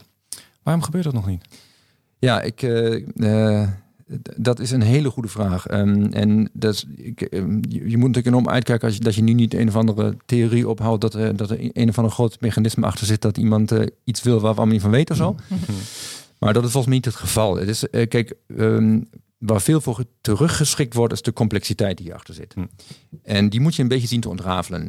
[0.64, 1.46] Waarom gebeurt dat nog niet?
[2.20, 3.68] Ja, ik, uh,
[4.38, 5.72] dat is een hele goede vraag.
[5.72, 9.16] Um, en dat is, ik, ehm, je, je, moet natuurlijk enorm uitkijken als je, dat
[9.16, 12.14] je nu niet een of andere theorie ophoudt dat, uh, dat er een of ander
[12.14, 15.16] groot mechanisme achter zit dat iemand uh, iets wil waar we allemaal niet van weten
[15.16, 15.36] of zo.
[16.40, 17.56] maar dat is volgens mij niet het geval.
[17.56, 22.34] Het is, uh, kijk, um, waar veel voor teruggeschikt wordt, is de complexiteit die hierachter
[22.34, 22.54] zit.
[22.54, 22.66] Hm.
[23.24, 24.88] En die moet je een beetje zien te ontrafelen.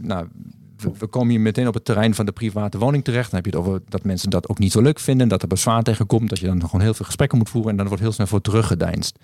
[0.00, 0.26] nou,
[0.98, 3.30] we komen hier meteen op het terrein van de private woning terecht.
[3.30, 5.48] Dan heb je het over dat mensen dat ook niet zo leuk vinden, dat er
[5.48, 8.02] bezwaar tegen komt, dat je dan gewoon heel veel gesprekken moet voeren en dan wordt
[8.02, 9.18] heel snel voor teruggedeinst.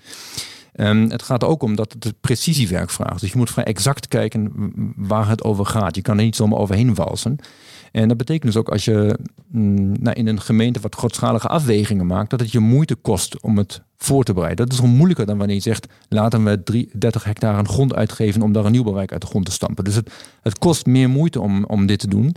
[0.79, 3.21] Um, het gaat ook om dat het precisiewerk vraagt.
[3.21, 4.51] Dus je moet vrij exact kijken
[4.95, 5.95] waar het over gaat.
[5.95, 7.39] Je kan er niet zomaar overheen walsen.
[7.91, 12.05] En dat betekent dus ook als je mm, nou, in een gemeente wat grootschalige afwegingen
[12.05, 14.65] maakt, dat het je moeite kost om het voor te bereiden.
[14.65, 18.51] Dat is gewoon moeilijker dan wanneer je zegt, laten we 30 hectare grond uitgeven om
[18.51, 19.83] daar een nieuwbouwwijk uit de grond te stampen.
[19.83, 20.11] Dus het,
[20.41, 22.35] het kost meer moeite om, om dit te doen.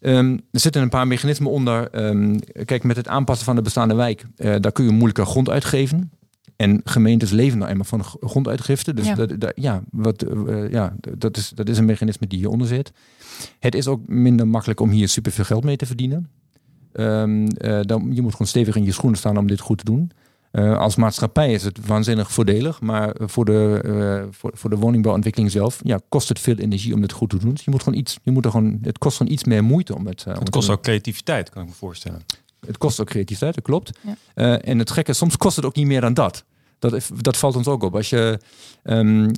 [0.00, 2.04] Um, er zitten een paar mechanismen onder.
[2.06, 5.50] Um, kijk, met het aanpassen van de bestaande wijk, uh, daar kun je moeilijker grond
[5.50, 6.10] uitgeven.
[6.56, 8.94] En gemeentes leven nou eenmaal van gronduitgifte.
[8.94, 9.14] Dus ja.
[9.14, 12.92] Dat, dat, ja, wat, uh, ja, dat, is, dat is een mechanisme die hieronder zit.
[13.58, 16.30] Het is ook minder makkelijk om hier superveel geld mee te verdienen.
[16.92, 19.84] Um, uh, dan, je moet gewoon stevig in je schoenen staan om dit goed te
[19.84, 20.10] doen.
[20.52, 25.50] Uh, als maatschappij is het waanzinnig voordelig, maar voor de, uh, voor, voor de woningbouwontwikkeling
[25.52, 27.50] zelf ja, kost het veel energie om dit goed te doen.
[27.50, 29.94] Dus je moet gewoon iets, je moet er gewoon, het kost gewoon iets meer moeite
[29.94, 30.24] om het.
[30.28, 32.22] Uh, het kost ook creativiteit, kan ik me voorstellen.
[32.66, 33.98] Het kost ook creativiteit, dat klopt.
[34.34, 34.60] Ja.
[34.60, 36.44] en het gekke, soms kost het ook niet meer dan dat.
[36.90, 37.94] Dat, dat valt ons ook op.
[37.96, 38.38] Als je,
[38.84, 39.30] um,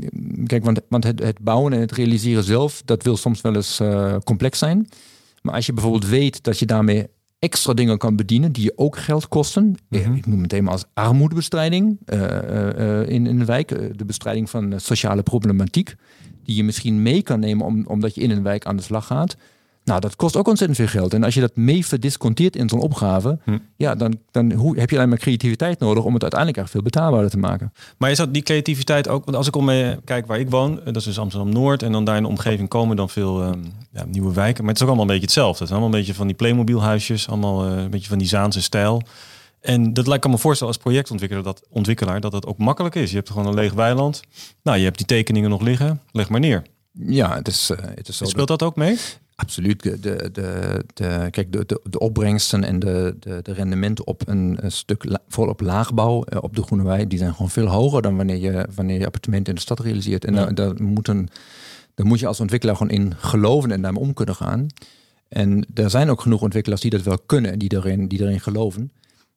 [0.47, 3.81] kijk, want, want het, het, bouwen en het realiseren zelf, dat wil soms wel eens
[3.81, 4.89] uh, complex zijn.
[5.43, 7.07] Maar als je bijvoorbeeld weet dat je daarmee
[7.39, 9.65] extra dingen kan bedienen die je ook geld kosten.
[9.89, 10.15] Mm -hmm.
[10.15, 13.69] Ik noem het thema als armoedebestrijding uh, uh, in, in een wijk.
[13.99, 15.95] de bestrijding van sociale problematiek.
[16.45, 19.07] Die je misschien mee kan nemen om, omdat je in een wijk aan de slag
[19.07, 19.37] gaat.
[19.87, 21.14] Nou, dat kost ook ontzettend veel geld.
[21.14, 23.59] En als je dat mee verdisconteert in zo'n opgave, hm.
[23.77, 26.83] ja, dan, dan hoe, heb je alleen maar creativiteit nodig om het uiteindelijk echt veel
[26.83, 27.72] betaalbaarder te maken.
[27.99, 29.25] Maar is dat die creativiteit ook?
[29.25, 31.92] Want als ik om me kijk waar ik woon, dat is dus Amsterdam Noord, en
[31.92, 34.64] dan daar in de omgeving komen dan veel um, ja, nieuwe wijken.
[34.64, 35.59] Maar het is ook allemaal een beetje hetzelfde.
[35.59, 38.29] Het is allemaal een beetje van die Playmobil huisjes, allemaal uh, een beetje van die
[38.29, 39.03] Zaanse stijl.
[39.61, 43.11] En dat lijkt me voorstellen als projectontwikkelaar dat, ontwikkelaar, dat dat ook makkelijk is.
[43.11, 44.22] Je hebt gewoon een leeg weiland.
[44.62, 46.01] Nou, je hebt die tekeningen nog liggen.
[46.11, 46.62] Leg maar neer.
[46.92, 48.25] Ja, het is, uh, het is zo.
[48.25, 48.96] Speelt dat ook mee?
[49.37, 49.83] Absoluut.
[49.83, 50.31] De, de,
[50.94, 55.05] de, kijk, de, de, de opbrengsten en de, de, de rendementen op een, een stuk
[55.05, 58.16] la, vooral op laagbouw uh, op de Groene Wei, die zijn gewoon veel hoger dan
[58.16, 60.25] wanneer je, wanneer je appartementen in de stad realiseert.
[60.25, 60.44] En ja.
[60.44, 61.29] daar, daar, moet een,
[61.94, 64.66] daar moet je als ontwikkelaar gewoon in geloven en daarmee om kunnen gaan.
[65.29, 68.40] En er zijn ook genoeg ontwikkelaars die dat wel kunnen en die erin, die erin
[68.40, 68.90] geloven.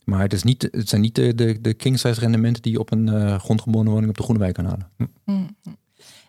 [0.04, 2.92] Maar het, is niet, het zijn niet de, de, de king-size rendementen die je op
[2.92, 4.90] een uh, grondgebonden woning op de Groene Wei kan halen.
[4.98, 5.06] Hm.
[5.26, 5.56] Mm.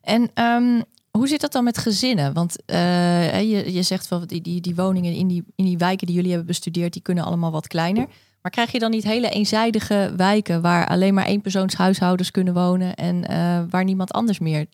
[0.03, 2.33] En um, hoe zit dat dan met gezinnen?
[2.33, 6.07] Want uh, je, je zegt van die, die, die woningen in die, in die wijken
[6.07, 8.07] die jullie hebben bestudeerd, die kunnen allemaal wat kleiner.
[8.43, 13.31] Maar krijg je dan niet hele eenzijdige wijken waar alleen maar eenpersoonshuishoudens kunnen wonen en
[13.31, 14.67] uh, waar niemand anders meer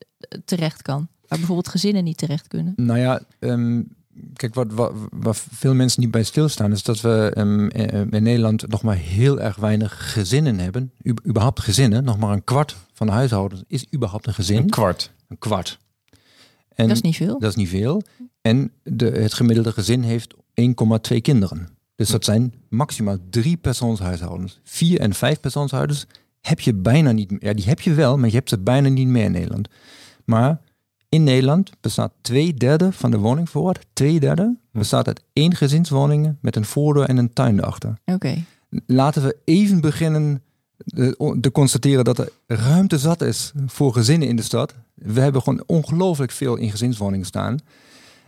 [0.44, 1.08] terecht kan?
[1.28, 2.72] Waar bijvoorbeeld gezinnen niet terecht kunnen?
[2.76, 3.88] Nou ja, um,
[4.32, 8.68] kijk, wat, wat, wat, veel mensen niet bij stilstaan, is dat we um, in Nederland
[8.68, 10.92] nog maar heel erg weinig gezinnen hebben.
[11.02, 14.56] U, überhaupt gezinnen, nog maar een kwart van de huishoudens is überhaupt een gezin.
[14.56, 15.12] Een kwart.
[15.28, 15.78] Een kwart.
[16.76, 17.38] En dat is niet veel.
[17.38, 18.02] Dat is niet veel.
[18.42, 21.68] En de, het gemiddelde gezin heeft 1,2 kinderen.
[21.94, 24.60] Dus dat zijn maximaal drie persoonshuishoudens.
[24.64, 26.06] Vier en vijf persoonshuishoudens
[26.40, 27.44] heb je bijna niet meer.
[27.44, 29.68] Ja, die heb je wel, maar je hebt ze bijna niet meer in Nederland.
[30.24, 30.60] Maar
[31.08, 36.56] in Nederland bestaat twee derde van de woningvoorraad, twee derde, bestaat uit één gezinswoningen met
[36.56, 37.98] een voordeur en een tuin erachter.
[38.04, 38.44] Oké.
[38.86, 40.42] Laten we even beginnen
[41.40, 44.74] te constateren dat er ruimte zat is voor gezinnen in de stad.
[44.94, 47.58] We hebben gewoon ongelooflijk veel in gezinswoningen staan.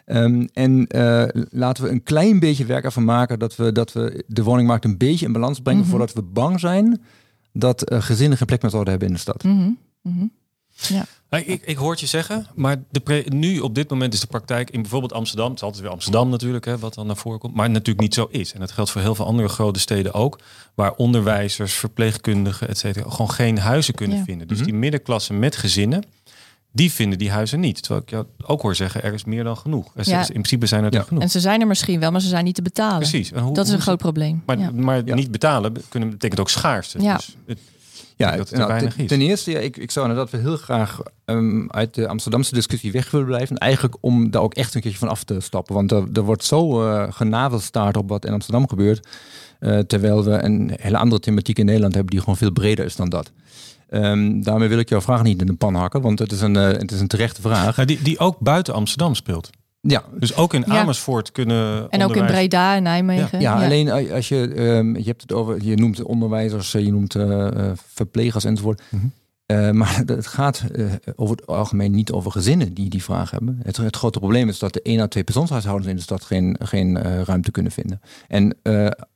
[0.06, 4.24] Um, en uh, laten we een klein beetje werk ervan maken dat we, dat we
[4.26, 5.98] de woningmarkt een beetje in balans brengen mm -hmm.
[5.98, 7.00] voordat we bang zijn
[7.52, 9.44] dat uh, gezinnen geen plek meer zouden hebben in de stad.
[9.44, 9.78] Mm -hmm.
[10.02, 10.32] Mm -hmm.
[10.68, 11.04] Ja.
[11.30, 14.70] Ik, ik hoor het je zeggen, maar de nu op dit moment is de praktijk
[14.70, 17.54] in bijvoorbeeld Amsterdam, het is altijd weer Amsterdam natuurlijk, hè, wat dan naar voren komt,
[17.54, 18.52] maar natuurlijk niet zo is.
[18.52, 20.38] En dat geldt voor heel veel andere grote steden ook,
[20.74, 24.48] waar onderwijzers, verpleegkundigen, et cetera, gewoon geen huizen kunnen vinden.
[24.48, 24.66] Dus mhm.
[24.66, 26.04] die middenklasse met gezinnen,
[26.72, 27.82] die vinden die huizen niet.
[27.82, 29.92] Terwijl ik jou ook hoor zeggen, er is meer dan genoeg.
[29.94, 30.20] Er ja.
[30.20, 31.02] In principe zijn er ja.
[31.02, 31.22] genoeg.
[31.22, 32.98] En ze zijn er misschien wel, maar ze zijn niet te betalen.
[32.98, 33.30] Precies.
[33.30, 34.42] Hoe, dat is een groot probleem.
[34.46, 37.02] Maar, maar niet betalen kunnen, betekent ook schaarste.
[37.02, 37.16] Ja.
[37.16, 37.58] Dus het,
[38.16, 39.08] ja, dat nou, weinig ten, is.
[39.08, 43.10] ten, eerste, ja, ik, ik zou inderdaad heel graag um, uit de Amsterdamse discussie weg
[43.10, 43.56] willen blijven.
[43.56, 45.74] Eigenlijk om daar ook echt een keertje van af te stappen.
[45.74, 49.06] Want er, er wordt zo uh, genaveld op wat in Amsterdam gebeurt.
[49.60, 52.96] Uh, terwijl we een hele andere thematiek in Nederland hebben die gewoon veel breder is
[52.96, 53.30] dan dat.
[53.90, 56.54] Um, daarmee wil ik jouw vraag niet in de pan hakken, want het is een,
[56.54, 57.76] uh, het is een terechte vraag.
[57.76, 59.50] Ja, die, die ook buiten Amsterdam speelt.
[59.80, 60.04] Ja.
[60.18, 61.90] Dus ook in Amersfoort kunnen.
[61.90, 63.40] En ook in Breda en Nijmegen.
[63.40, 67.48] Ja, alleen als je, um, je hebt het over, je noemt onderwijzers, je noemt uh,
[67.74, 68.82] verplegers enzovoort.
[68.88, 69.12] Mm -hmm.
[69.56, 70.64] uh, maar het gaat
[71.16, 73.60] over het algemeen niet over gezinnen die die vraag hebben.
[73.62, 76.56] Het, het grote probleem is dat de één à twee persoonshuishoudens in de stad geen,
[76.62, 78.00] geen ruimte kunnen vinden.
[78.28, 78.56] En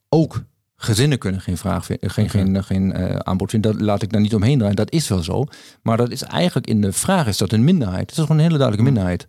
[0.09, 0.43] ook
[0.83, 3.73] gezinnen kunnen geen, vraag, geen, geen, geen uh, aanbod vinden.
[3.73, 4.77] Dat laat ik daar niet omheen draaien.
[4.77, 5.45] Dat is wel zo.
[5.83, 8.01] Maar dat is eigenlijk in de vraag is dat een minderheid.
[8.01, 8.95] Het is gewoon een hele duidelijke mm.
[8.95, 9.29] minderheid.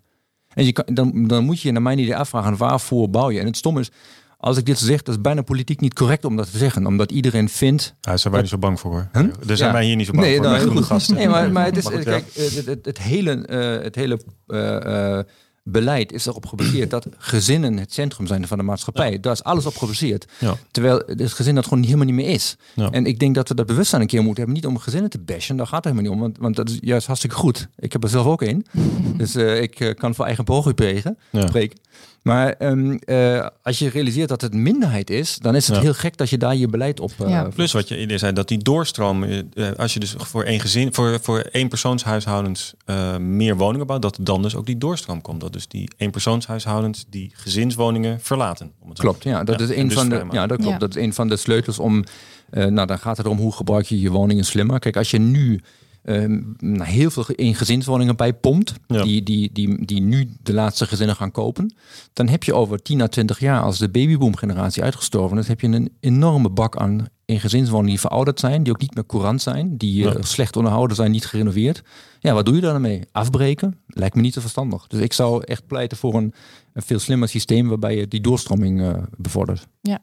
[0.53, 3.39] En je kan, dan, dan moet je naar mijn idee afvragen waarvoor bouw je.
[3.39, 3.91] En het stom is,
[4.37, 6.85] als ik dit zeg, dat is bijna politiek niet correct om dat te zeggen.
[6.85, 7.83] Omdat iedereen vindt...
[7.83, 8.91] Ja, daar zijn wij niet zo bang voor.
[8.91, 9.07] Hoor.
[9.11, 9.33] Huh?
[9.45, 10.45] Daar zijn wij hier niet zo bang nee, voor.
[10.89, 11.01] Nou.
[11.07, 15.19] Nee, maar, maar het is, kijk, het, het, het hele, uh, het hele uh,
[15.63, 19.11] beleid is erop gebaseerd dat gezinnen het centrum zijn van de maatschappij.
[19.11, 19.17] Ja.
[19.17, 20.25] Daar is alles op gebaseerd.
[20.39, 20.55] Ja.
[20.71, 22.55] Terwijl het gezin dat gewoon helemaal niet meer is.
[22.73, 22.91] Ja.
[22.91, 24.61] En ik denk dat we dat bewustzijn een keer moeten hebben.
[24.61, 26.27] Niet om gezinnen te bashen, daar gaat het helemaal niet om.
[26.27, 27.67] Want, want dat is juist hartstikke goed.
[27.79, 28.65] Ik heb er zelf ook een.
[29.17, 31.77] dus uh, ik uh, kan voor eigen pogen spreken.
[32.23, 36.17] Maar um, uh, als je realiseert dat het minderheid is, dan is het heel gek
[36.17, 37.11] dat je daar je beleid op.
[37.21, 37.49] Uh, ja.
[37.55, 40.93] Plus wat je eerder zei, dat die doorstroom, uh, als je dus voor één gezin,
[40.93, 42.73] voor, voor één persoonshuishoudens
[43.19, 45.41] meer woningen bouwt, dat dan dus ook die doorstroom komt.
[45.41, 48.71] Dat dus die eenpersoonshuishoudens die gezinswoningen verlaten.
[48.79, 49.43] Om het klopt, ja.
[49.43, 50.79] Dat is een dus van de, ja, dat klopt.
[50.79, 52.03] Dat is een van de sleutels om.
[52.49, 54.79] nou, dan gaat het erom hoe gebruik je je woningen slimmer.
[54.79, 55.61] Kijk, als je nu
[56.03, 61.15] um, heel veel in gezinswoningen bij pompt, die, die, die, die nu de laatste gezinnen
[61.15, 61.75] gaan kopen,
[62.13, 65.67] dan heb je over 10 à 20 jaar, als de babyboom-generatie uitgestorven is, heb je
[65.67, 69.77] een enorme bak aan in gezinswoningen die verouderd zijn, die ook niet meer courant zijn,
[69.77, 71.83] die uh, slecht onderhouden zijn, niet gerenoveerd.
[72.19, 73.01] Ja, wat doe je daarmee?
[73.11, 73.79] Afbreken?
[73.87, 74.87] Lijkt me niet te verstandig.
[74.87, 76.33] Dus ik zou echt pleiten voor een,
[76.73, 79.67] een veel slimmer systeem waarbij je die doorstroming uh, bevordert.
[79.81, 79.99] Ja.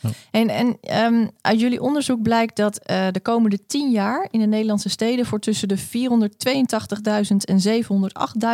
[0.00, 0.10] Ja.
[0.30, 0.76] En, en
[1.14, 5.26] um, uit jullie onderzoek blijkt dat uh, de komende tien jaar in de Nederlandse steden
[5.26, 5.82] voor tussen de 482.000
[7.36, 7.84] en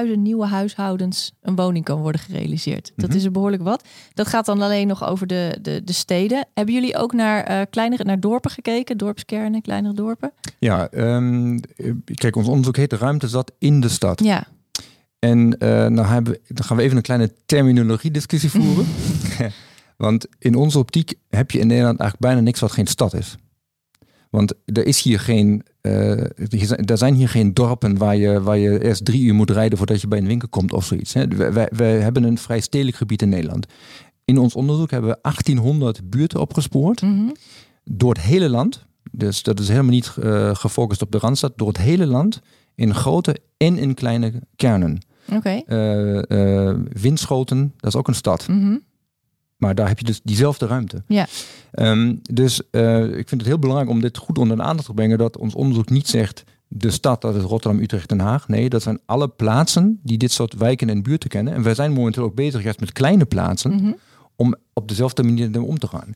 [0.07, 2.93] 708.000 nieuwe huishoudens een woning kan worden gerealiseerd.
[2.97, 3.19] Dat mhm.
[3.19, 3.85] is er behoorlijk wat.
[4.15, 6.47] Dat gaat dan alleen nog over de, de, de steden.
[6.55, 10.33] Hebben jullie ook naar uh, kleinere, naar dorpen gekeken, dorpskernen, kleinere dorpen?
[10.59, 11.61] Ja, um,
[12.15, 14.25] kijk, ons onderzoek heet de ruimte zat in de stad.
[14.25, 14.47] Ja.
[15.19, 18.87] En uh, nou hebben, dan gaan we even een kleine terminologie discussie voeren.
[20.01, 23.37] Want in onze optiek heb je in Nederland eigenlijk bijna niks wat geen stad is.
[24.31, 28.85] Want er is hier geen, uh, er zijn hier geen dorpen waar je, waar je
[28.85, 31.13] eerst drie uur moet rijden voordat je bij een winkel komt of zoiets.
[31.13, 31.27] Hè.
[31.27, 33.67] Wij, wij hebben een vrij stedelijk gebied in Nederland.
[34.25, 37.03] In ons onderzoek hebben we 1800 buurten opgespoord.
[37.03, 37.31] Mhm.
[37.85, 38.87] Door het hele land.
[39.13, 41.53] Dus dat is helemaal niet uh, gefocust op de Randstad.
[41.57, 42.41] Door het hele land.
[42.75, 44.99] In grote en in kleine kernen.
[45.33, 45.65] Okay.
[45.67, 48.49] Uh, Winschoten, dat is ook een stad.
[48.49, 48.89] Mm
[49.61, 51.03] maar daar heb je dus diezelfde ruimte.
[51.07, 51.27] Ja.
[51.73, 54.95] Um, dus uh, ik vind het heel belangrijk om dit goed onder de aandacht te
[54.95, 55.19] brengen.
[55.19, 58.49] Dat ons onderzoek niet zegt de stad, dat is Rotterdam, Utrecht, Den Haag.
[58.49, 61.55] Nee, dat zijn alle plaatsen die dit soort wijken en buurten kennen.
[61.55, 63.73] En wij zijn momenteel ook bezig juist met kleine plaatsen.
[63.73, 63.97] Mm -hmm.
[64.37, 66.15] Om op dezelfde manier om te gaan.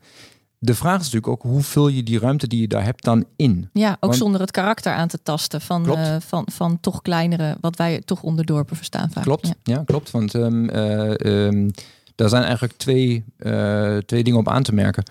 [0.59, 3.25] De vraag is natuurlijk ook, hoe vul je die ruimte die je daar hebt dan
[3.37, 3.69] in?
[3.73, 7.57] Ja, ook Want, zonder het karakter aan te tasten van, uh, van, van toch kleinere,
[7.61, 9.25] wat wij toch onder dorpen verstaan vaak.
[9.25, 10.11] Klopt, ja, ja klopt.
[10.11, 11.71] Want um, uh, um,
[12.15, 15.05] daar zijn eigenlijk twee, uh, twee dingen op aan te merken.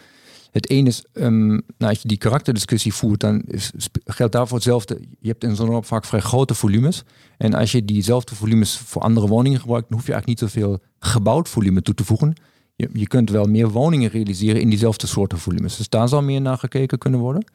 [0.52, 3.72] Het ene is, um, nou, als je die karakterdiscussie voert, dan is,
[4.06, 5.00] geldt daarvoor hetzelfde.
[5.20, 7.04] Je hebt in zo'n vaak vrij grote volumes.
[7.38, 10.80] En als je diezelfde volumes voor andere woningen gebruikt, dan hoef je eigenlijk niet zoveel
[11.00, 12.34] gebouwd volume toe te voegen.
[12.76, 15.78] Je, je kunt wel meer woningen realiseren in diezelfde soorten volumes.
[15.78, 17.46] Dus daar zal meer naar gekeken kunnen worden.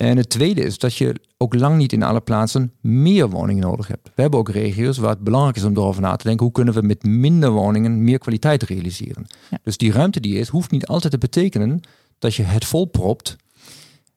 [0.00, 3.86] En het tweede is dat je ook lang niet in alle plaatsen meer woningen nodig
[3.86, 4.10] hebt.
[4.14, 6.74] We hebben ook regio's waar het belangrijk is om erover na te denken hoe kunnen
[6.74, 9.26] we met minder woningen meer kwaliteit realiseren.
[9.62, 11.80] Dus die ruimte die is, hoeft niet altijd te betekenen
[12.18, 13.36] dat je het volpropt.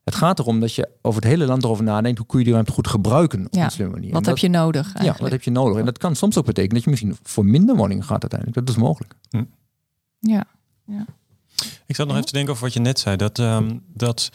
[0.04, 2.54] Het gaat erom dat je over het hele land erover nadenkt hoe kun je die
[2.54, 4.12] ruimte goed gebruiken op ja, een slimme manier.
[4.12, 4.86] Wat heb je nodig?
[4.86, 5.18] Eigenlijk?
[5.18, 5.78] Ja, wat heb je nodig?
[5.78, 8.60] En dat kan soms ook betekenen dat je misschien voor minder woningen gaat uiteindelijk.
[8.60, 9.14] Dat is mogelijk.
[9.30, 9.44] Hm.
[10.20, 10.44] Ja.
[10.86, 11.06] ja.
[11.86, 13.16] Ik zat nog even te denken over wat je net zei.
[13.16, 14.32] Dat, um, dat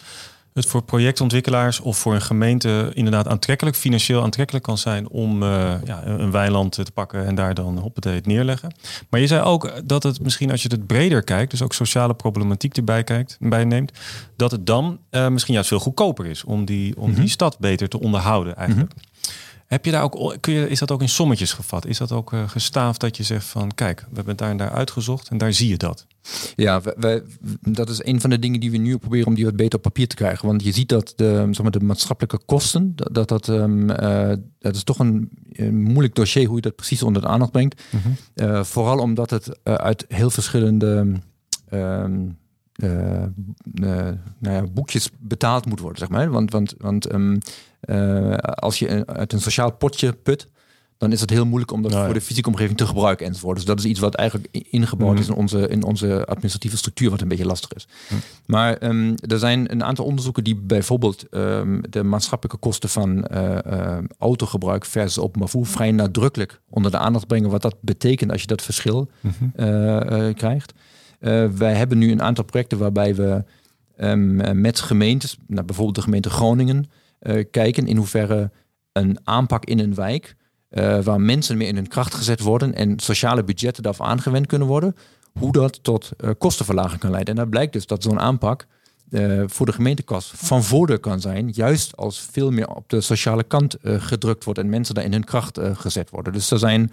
[0.57, 5.73] het voor projectontwikkelaars of voor een gemeente inderdaad aantrekkelijk, financieel aantrekkelijk kan zijn om uh,
[5.83, 8.73] ja, een weiland te pakken en daar dan hoppatee het neerleggen.
[9.09, 12.13] Maar je zei ook dat het misschien als je het breder kijkt, dus ook sociale
[12.13, 13.91] problematiek erbij kijkt, bij neemt,
[14.35, 17.27] dat het dan uh, misschien juist veel goedkoper is om die, om die mhm.
[17.27, 18.93] stad beter te onderhouden eigenlijk.
[18.95, 19.05] Mhm.
[19.67, 21.85] Heb je daar ook, kun je, is dat ook in sommetjes gevat?
[21.85, 24.71] Is dat ook uh, gestaafd dat je zegt van kijk, we hebben daar en daar
[24.71, 26.05] uitgezocht en daar zie je dat?
[26.55, 27.23] Ja, wij,
[27.61, 29.81] dat is een van de dingen die we nu proberen om die wat beter op
[29.81, 30.47] papier te krijgen.
[30.47, 34.33] Want je ziet dat de, zeg maar, de maatschappelijke kosten, dat dat, dat, um, uh,
[34.59, 37.81] dat is toch een, een, moeilijk dossier hoe je dat precies onder de aandacht brengt.
[37.91, 38.01] Mm
[38.35, 41.13] uh, vooral omdat het uit heel verschillende
[41.71, 42.37] um,
[42.77, 43.23] uh,
[43.71, 46.29] nou ja, boekjes betaald moet worden, zeg maar.
[46.29, 47.37] Want, want, want um,
[47.85, 50.47] uh, als je uit een sociaal potje put,
[50.97, 53.55] dan is het heel moeilijk om dat voor de fysieke omgeving te gebruiken enzovoort.
[53.55, 55.19] Dus dat is iets wat eigenlijk ingebouwd mm.
[55.19, 57.87] is in onze, in onze administratieve structuur, wat een beetje lastig is.
[58.09, 58.17] Mm.
[58.45, 63.57] Maar um, er zijn een aantal onderzoeken die bijvoorbeeld um, de maatschappelijke kosten van uh,
[63.67, 68.41] uh, autogebruik versus openbaar voer vrij nadrukkelijk onder de aandacht brengen wat dat betekent als
[68.41, 70.33] je dat verschil mm -hmm.
[70.33, 70.73] krijgt.
[71.57, 73.43] Wij hebben nu een aantal projecten waarbij we
[73.99, 76.89] um, met gemeentes, nou, bijvoorbeeld de gemeente Groningen,
[77.21, 78.51] uh, kijken in hoeverre
[78.91, 80.35] een aanpak in een wijk,
[80.69, 84.67] uh, waar mensen meer in hun kracht gezet worden en sociale budgetten daarvoor aangewend kunnen
[84.67, 84.95] worden,
[85.39, 87.33] hoe dat tot kostenverlaging kan leiden.
[87.33, 88.67] En daar blijkt dus dat zo'n aanpak
[89.45, 93.75] voor de gemeentekast van voordeel kan zijn, juist als veel meer op de sociale kant
[93.81, 96.33] gedrukt wordt en mensen daar in hun kracht gezet worden.
[96.33, 96.91] Dus er zijn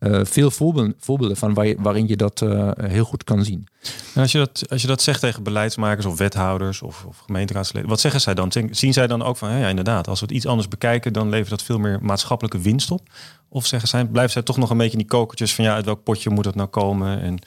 [0.00, 3.66] uh, veel voorbeelden, voorbeelden van waar je, waarin je dat uh, heel goed kan zien.
[4.14, 7.88] En als je dat, als je dat zegt tegen beleidsmakers of wethouders of, of gemeenteraadsleden,
[7.88, 8.52] wat zeggen zij dan?
[8.70, 11.50] Zien zij dan ook van ja, inderdaad, als we het iets anders bekijken, dan levert
[11.50, 13.08] dat veel meer maatschappelijke winst op?
[13.48, 15.84] Of zeggen zij, blijft zij toch nog een beetje in die kokertjes van ja, uit
[15.84, 17.20] welk potje moet het nou komen?
[17.20, 17.38] En...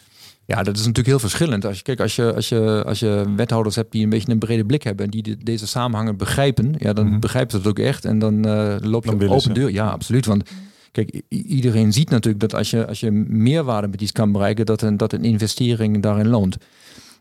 [0.45, 1.65] Ja, dat is natuurlijk heel verschillend.
[1.65, 4.39] Als je, kijk, als je, als, je, als je wethouders hebt die een beetje een
[4.39, 7.19] brede blik hebben en die deze samenhangen begrijpen, ja, dan mhm.
[7.19, 8.05] begrijpen ze het ook echt.
[8.05, 9.71] En dan uh, loop je op open deur.
[9.71, 10.25] Ja, absoluut.
[10.25, 10.43] Want
[10.91, 14.81] Kijk, iedereen ziet natuurlijk dat als je, als je meerwaarde met iets kan bereiken, dat
[14.81, 16.57] een, dat een investering daarin loont.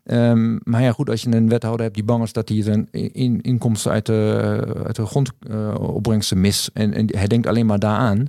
[0.04, 2.88] Um, maar ja, goed, als je een wethouder hebt die bang is dat hij zijn
[2.92, 7.78] in, inkomsten uit de, uit de grondopbrengsten uh, mis en, en, hij denkt alleen maar
[7.78, 8.26] daaraan.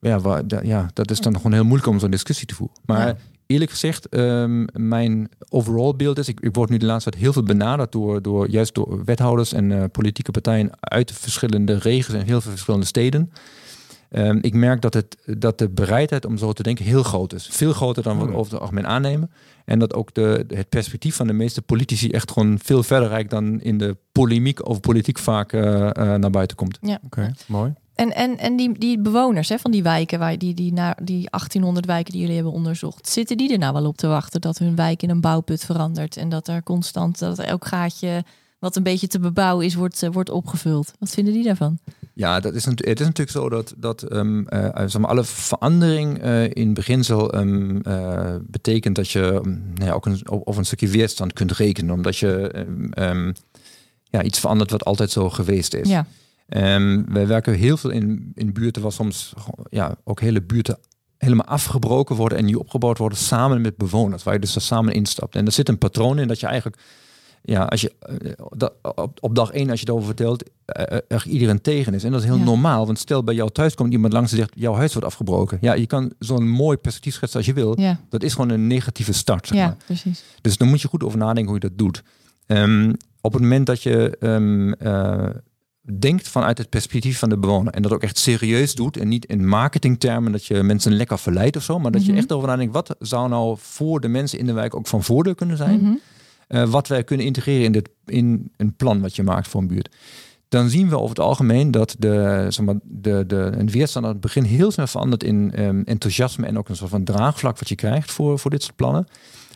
[0.00, 2.76] Ja, waar, ja, dat is dan gewoon heel moeilijk om zo'n discussie te voeren.
[2.84, 7.22] Maar eerlijk gezegd, um, mijn overall beeld is, ik, ik, word nu de laatste tijd
[7.22, 12.16] heel veel benaderd door, door juist door wethouders en uh, politieke partijen uit verschillende regio's
[12.16, 13.32] en heel veel verschillende steden.
[14.16, 17.48] Um, ik merk dat, het, dat de bereidheid om zo te denken heel groot is.
[17.50, 19.30] Veel groter dan we over het algemeen aannemen.
[19.64, 23.30] En dat ook de, het perspectief van de meeste politici echt gewoon veel verder reikt
[23.30, 26.78] dan in de polemiek over politiek vaak uh, uh, naar buiten komt.
[26.80, 27.72] Ja, oké, mooi.
[27.94, 31.30] En, en, en die, die bewoners hè, van die wijken, waar die, die, naar, die
[31.30, 34.58] 1800 wijken die jullie hebben onderzocht, zitten die er nou wel op te wachten dat
[34.58, 38.24] hun wijk in een bouwput verandert en dat er constant, dat elk gaatje
[38.64, 40.92] wat een beetje te bebouwen is, wordt, uh, wordt opgevuld?
[40.98, 41.78] Wat vinden die daarvan?
[42.14, 46.24] Ja, dat is, het is natuurlijk zo dat, dat um, uh, zeg maar, alle verandering
[46.24, 50.64] uh, in beginsel um, uh, betekent dat je um, nou ja, ook een, op een
[50.64, 51.94] stukje weerstand kunt rekenen.
[51.94, 52.64] Omdat je
[54.04, 55.88] ja, iets verandert wat altijd zo geweest is.
[55.88, 56.06] Ja.
[57.06, 59.32] wij werken heel veel in, in buurten waar soms
[59.70, 60.78] ja, ook hele buurten
[61.18, 64.22] helemaal afgebroken worden en nieuw opgebouwd worden samen met bewoners.
[64.22, 65.36] Waar je dus er samen instapt.
[65.36, 66.82] En er zit een patroon in dat je eigenlijk
[67.46, 68.32] ja, als je uh,
[68.94, 72.04] op, op, dag één, als je het over vertelt, uh, er iedereen tegen is.
[72.04, 74.52] En dat is heel normaal, want stel bij jou thuis komt iemand langs en zegt,
[74.54, 75.58] jouw huis wordt afgebroken.
[75.60, 77.80] Ja, je kan zo'n mooi perspectief schetsen als je wil.
[77.80, 78.00] Ja.
[78.08, 79.46] Dat is gewoon een negatieve start.
[79.46, 79.76] Zeg ja, maar.
[79.84, 80.24] precies.
[80.40, 82.02] Dus dan moet je goed over nadenken hoe je dat doet.
[82.46, 85.26] Um, op het moment dat je um, uh,
[85.98, 89.24] denkt vanuit het perspectief van de bewoner en dat ook echt serieus doet en niet
[89.24, 92.16] in marketingtermen dat je mensen lekker verleidt of zo, maar dat mm -hmm.
[92.16, 95.02] je echt over nadenkt, wat zou nou voor de mensen in de wijk ook van
[95.02, 95.78] voordeel kunnen zijn?
[95.78, 96.00] Mm -hmm
[96.54, 99.66] uh, wat wij kunnen integreren in, dit, in een plan wat je maakt voor een
[99.66, 99.96] buurt.
[100.48, 104.12] Dan zien we over het algemeen dat de, zeg maar, de, de, een weerstand aan
[104.12, 107.68] het begin heel snel verandert in um, enthousiasme en ook een soort van draagvlak wat
[107.68, 109.06] je krijgt voor, voor dit soort plannen.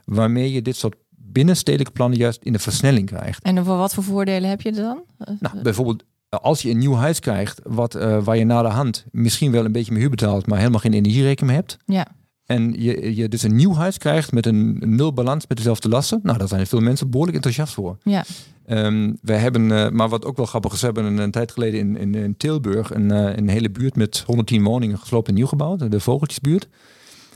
[0.05, 3.43] Waarmee je dit soort binnenstedelijke plannen juist in de versnelling krijgt.
[3.43, 5.03] En voor wat voor voordelen heb je er dan?
[5.41, 9.05] Nou, bijvoorbeeld als je een nieuw huis krijgt, wat, uh, waar je na de hand
[9.11, 11.77] misschien wel een beetje meer huur betaalt, maar helemaal geen energierekening hebt.
[11.87, 12.07] Ja.
[12.49, 16.21] En je, je dus een nieuw huis krijgt met een nul balans met dezelfde lasten.
[16.23, 17.97] Nou, daar zijn veel mensen behoorlijk enthousiast voor.
[18.03, 18.25] Ja.
[18.69, 21.53] Um, we hebben, uh, maar wat ook wel grappig is, we hebben een, een tijd
[21.53, 25.35] geleden in, in, in Tilburg een, uh, een hele buurt met 110 woningen gesloopt en
[25.35, 25.91] nieuw gebouwd.
[25.91, 26.69] De Vogeltjesbuurt.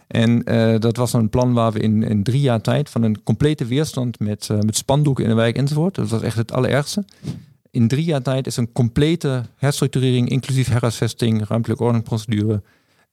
[0.06, 3.22] En uh, dat was een plan waar we in, in drie jaar tijd van een
[3.22, 5.94] complete weerstand met, met spandoeken in de wijk enzovoort.
[5.94, 7.04] Dat was echt het allerergste.
[7.70, 12.62] In drie jaar tijd is een complete herstructurering, inclusief herhuisvesting, ruimtelijke ordeningsprocedure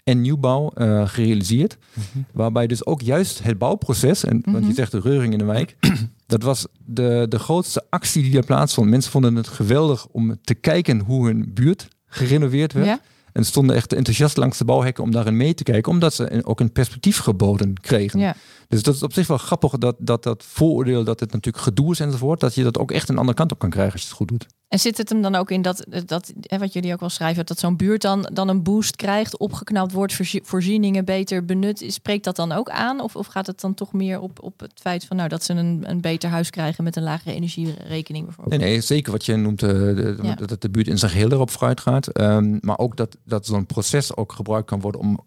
[0.09, 1.77] en nieuwbouw uh, gerealiseerd.
[1.93, 2.19] Mhm.
[2.33, 4.73] Waarbij dus ook juist het bouwproces, en, want je mhm.
[4.73, 5.75] zegt de reuring in de wijk,
[6.25, 8.89] dat was de, de grootste actie die daar plaatsvond.
[8.89, 12.85] Mensen vonden het geweldig om te kijken hoe hun buurt gerenoveerd werd.
[12.85, 12.99] Ja.
[13.33, 16.59] En stonden echt enthousiast langs de bouwhekken om daarin mee te kijken, omdat ze ook
[16.59, 18.19] een perspectief geboden kregen.
[18.19, 18.35] Ja.
[18.69, 21.91] Dus dat is op zich wel grappig dat dat, dat vooroordeel dat het natuurlijk gedoe
[21.91, 24.07] is enzovoort, dat je dat ook echt een andere kant op kan krijgen als je
[24.07, 24.45] het goed doet.
[24.67, 27.59] En zit het hem dan ook in dat, dat wat jullie ook wel schrijven, dat
[27.59, 31.83] zo'n buurt dan, dan een boost krijgt, opgeknapt wordt, voorzieningen beter benut?
[31.87, 32.99] Spreekt dat dan ook aan?
[33.01, 35.53] Of, of gaat het dan toch meer op, op het feit van nou, dat ze
[35.53, 38.61] een, een beter huis krijgen met een lagere energierekening bijvoorbeeld?
[38.61, 41.49] Nee, nee zeker wat je noemt, uh, de, dat de buurt in zijn geheel erop
[41.49, 42.19] vooruit gaat.
[42.19, 45.19] Um, maar ook dat, dat zo'n proces ook gebruikt kan worden om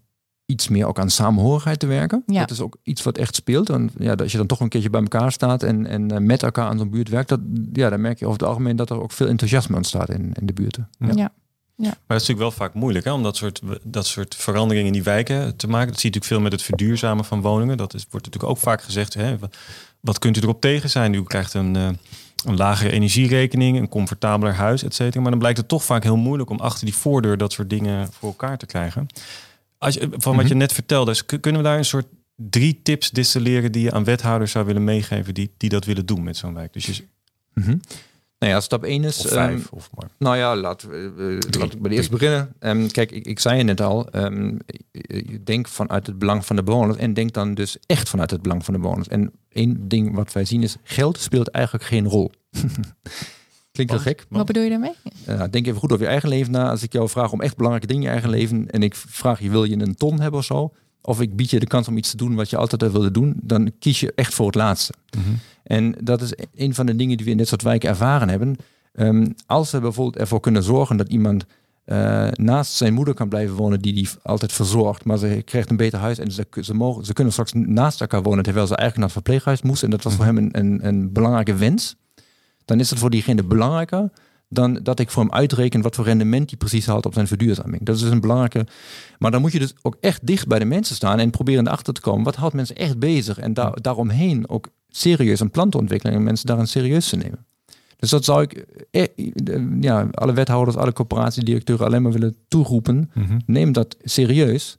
[0.52, 2.22] iets meer ook aan samenhorigheid te werken.
[2.26, 2.40] Ja.
[2.40, 3.70] Dat is ook iets wat echt speelt.
[3.70, 6.42] En ja, als je dan toch een keertje bij elkaar staat en, en eh, met
[6.42, 7.40] elkaar aan zo'n buurt werkt, dat,
[7.72, 10.46] ja, dan merk je over het algemeen dat er ook veel enthousiasme ontstaat in, in
[10.46, 10.88] de buurten.
[10.98, 11.12] Ja.
[11.14, 11.32] ja.
[11.76, 11.88] Ja.
[11.88, 14.92] Maar het is natuurlijk wel vaak moeilijk hè, om dat soort, dat soort veranderingen in
[14.92, 15.88] die wijken te maken.
[15.92, 17.76] Dat zie je natuurlijk veel met het verduurzamen van woningen.
[17.76, 19.14] Dat is, wordt natuurlijk ook vaak gezegd.
[19.14, 19.36] Hè,
[20.00, 21.14] wat kunt u erop tegen zijn?
[21.14, 21.88] U krijgt een, uh,
[22.44, 25.20] een lagere energierekening, een comfortabeler huis, et cetera.
[25.20, 28.12] Maar dan blijkt het toch vaak heel moeilijk om achter die voordeur dat soort dingen
[28.12, 29.06] voor elkaar te krijgen.
[29.82, 30.58] Als je, van wat je mhm.
[30.58, 32.06] net vertelde, kunnen we daar een soort
[32.36, 36.22] drie tips distilleren die je aan wethouders zou willen meegeven die, die dat willen doen
[36.22, 36.72] met zo'n wijk?
[36.72, 37.04] Dus je...
[37.54, 37.80] Mm
[38.38, 39.24] Nou ja, stap 1 is.
[39.24, 40.08] Of vijf, um, of maar.
[40.18, 42.54] Nou ja, laten we, uh, laat ik bij de eerste beginnen.
[42.60, 44.58] Um, kijk, ik, ik zei je net al, um,
[45.44, 48.64] denk vanuit het belang van de bewoners en denk dan dus echt vanuit het belang
[48.64, 49.08] van de bewoners.
[49.08, 52.30] En één ding wat wij zien is, geld speelt eigenlijk geen rol.
[53.72, 54.26] Klinkt heel gek.
[54.28, 54.94] Wat bedoel je daarmee?
[55.50, 56.70] Denk even goed over je eigen leven na.
[56.70, 59.40] Als ik jou vraag om echt belangrijke dingen in je eigen leven en ik vraag
[59.40, 60.72] je, wil je een ton hebben of zo?
[61.02, 63.34] Of ik bied je de kans om iets te doen wat je altijd wilde doen,
[63.42, 64.92] dan kies je echt voor het laatste.
[65.16, 65.34] Mhm.
[65.62, 68.56] En dat is een van de dingen die we in dit soort wijken ervaren hebben.
[68.92, 71.44] Ehm, als we bijvoorbeeld ervoor kunnen zorgen dat iemand
[71.86, 75.76] uh, naast zijn moeder kan blijven wonen, die die altijd verzorgt, maar ze krijgt een
[75.76, 78.98] beter huis en ze, ze, mogen, ze kunnen straks naast elkaar wonen, terwijl ze eigenlijk
[79.08, 79.82] naar het verpleeghuis moest.
[79.82, 80.36] En dat was voor mhm.
[80.36, 81.96] hem een, een, een belangrijke wens
[82.64, 84.10] dan is het voor diegene belangrijker
[84.48, 87.82] dan dat ik voor hem uitreken wat voor rendement hij precies haalt op zijn verduurzaming.
[87.82, 88.66] Dat is dus een belangrijke.
[89.18, 91.94] Maar dan moet je dus ook echt dicht bij de mensen staan en proberen erachter
[91.94, 95.78] te komen wat houdt mensen echt bezig en daar, daaromheen ook serieus een plan te
[95.78, 97.46] ontwikkelen en mensen daarin serieus te nemen.
[97.96, 99.06] Dus dat zou ik eh,
[99.80, 103.10] ja, alle wethouders, alle corporatiedirecteuren alleen maar willen toeroepen.
[103.14, 103.38] Mhm.
[103.46, 104.78] Neem dat serieus.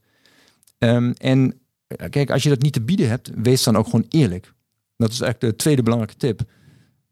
[0.77, 4.05] Ehm, en eh, kijk, als je dat niet te bieden hebt, wees dan ook gewoon
[4.09, 4.53] eerlijk.
[4.97, 6.41] Dat is eigenlijk de tweede belangrijke tip.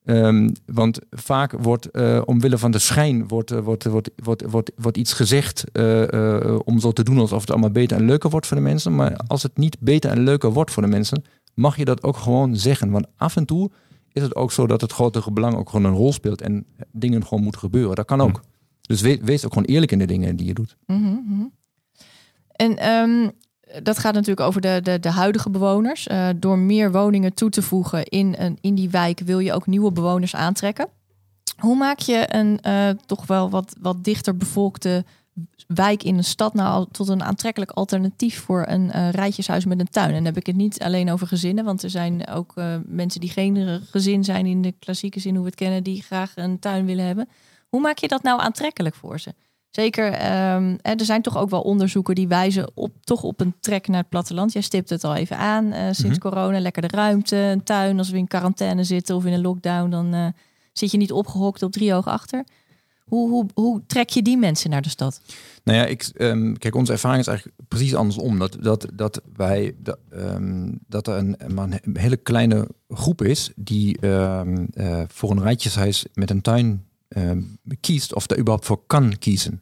[0.06, 4.72] Ehm, want vaak wordt uh, omwille van de schijn wordt, uh, wordt, wordt, wordt, wordt,
[4.76, 8.47] wordt iets gezegd uh, om zo te doen alsof het allemaal beter en leuker wordt
[8.47, 8.95] voor de mensen.
[8.95, 11.24] Maar als het niet beter en leuker wordt voor de mensen,
[11.54, 12.91] mag je dat ook gewoon zeggen.
[12.91, 13.72] Want af en toe
[14.12, 17.26] is het ook zo dat het grotere belang ook gewoon een rol speelt en dingen
[17.26, 17.95] gewoon moeten gebeuren.
[17.95, 18.38] Dat kan ook.
[18.38, 18.49] Hm.
[18.82, 20.78] Dus wees, wees, ook gewoon eerlijk in de dingen die je doet.
[20.86, 21.52] Mm -hmm.
[22.52, 23.32] En um,
[23.84, 26.07] dat gaat natuurlijk over de, de, de huidige bewoners.
[26.07, 29.67] Uh, door meer woningen toe te voegen in, een, in die wijk wil je ook
[29.67, 30.88] nieuwe bewoners aantrekken.
[31.57, 35.05] Hoe maak je een uh, toch wel wat, wat dichter bevolkte
[35.67, 39.89] wijk in een stad nou tot een aantrekkelijk alternatief voor een uh, rijtjeshuis met een
[39.89, 40.07] tuin?
[40.07, 42.53] En dan heb ik het niet alleen over gezinnen, want er zijn ook
[42.86, 46.32] mensen die geen gezin zijn in de klassieke zin hoe we het kennen, die graag
[46.36, 47.30] een tuin willen hebben.
[47.69, 49.34] Hoe maak je dat nou aantrekkelijk voor ze?
[49.72, 50.05] Zeker,
[50.55, 53.99] um, er zijn toch ook wel onderzoeken die wijzen op, toch op een trek naar
[53.99, 54.53] het platteland.
[54.53, 55.65] Jij stipt het al even aan.
[55.65, 56.17] Uh, sinds mhm.
[56.17, 57.97] corona, lekker de ruimte, een tuin.
[57.97, 60.28] Als we in quarantaine zitten of in een lockdown, dan uh,
[60.74, 62.43] zit je niet opgehokt op drie ogen achter.
[63.03, 65.22] Hoe, hoe, hoe trek je die mensen naar de stad?
[65.63, 68.39] Nou ja, ik, um, kijk, onze ervaring is eigenlijk precies andersom.
[68.39, 73.51] Dat, dat, dat wij dat, um, dat er een, maar een hele kleine groep is
[73.55, 74.41] die uh,
[75.07, 76.91] voor een rijtjeshuis met een tuin Ehm,
[77.80, 79.59] kiest of daar überhaupt voor kan kiezen.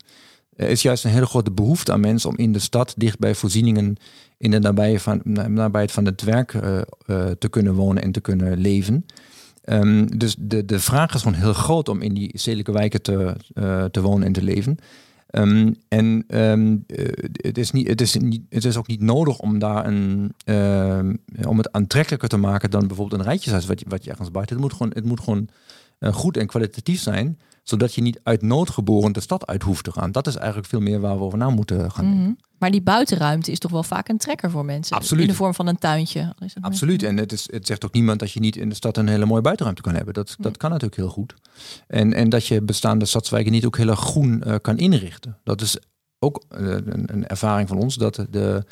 [0.55, 3.35] Er is juist een hele grote behoefte aan mensen om in de stad dicht bij
[3.35, 3.97] voorzieningen
[4.37, 8.21] in de nabije van, nabijheid van het werk uh, uh, te kunnen wonen en te
[8.21, 9.05] kunnen leven.
[9.65, 13.35] Um, dus de, de vraag is gewoon heel groot om in die stedelijke wijken te,
[13.53, 14.77] uh, te wonen en te leven.
[15.31, 16.25] Um, en
[17.31, 20.31] het, is niet, het, is niet, het is ook niet nodig om daar een
[21.47, 24.55] om het aantrekkelijker te maken dan bijvoorbeeld een rijtjeshuis wat je, wat je ergens buiten.
[24.55, 25.47] Het moet gewoon, het moet gewoon
[25.99, 27.39] goed en kwalitatief zijn,
[27.69, 30.11] zodat je niet uit nood geboren de stad uit hoeft te gaan.
[30.11, 33.51] Dat is eigenlijk veel meer waar we over na moeten gaan mm Maar die buitenruimte
[33.51, 34.95] is toch wel vaak een trekker voor mensen?
[34.95, 35.23] Absoluut.
[35.23, 36.35] In de vorm van een tuintje.
[36.61, 37.03] Absoluut.
[37.03, 39.25] En het, is, het zegt ook niemand dat je niet in de stad een hele
[39.25, 40.13] mooie buitenruimte kan hebben.
[40.13, 41.33] Dat, dat kan natuurlijk heel goed.
[41.87, 45.37] En, en dat je bestaande stadswijken niet ook heel erg groen uh, kan inrichten.
[45.43, 45.77] Dat is
[46.19, 47.95] ook uh, een, een, ervaring van ons.
[47.95, 48.63] Dat, de,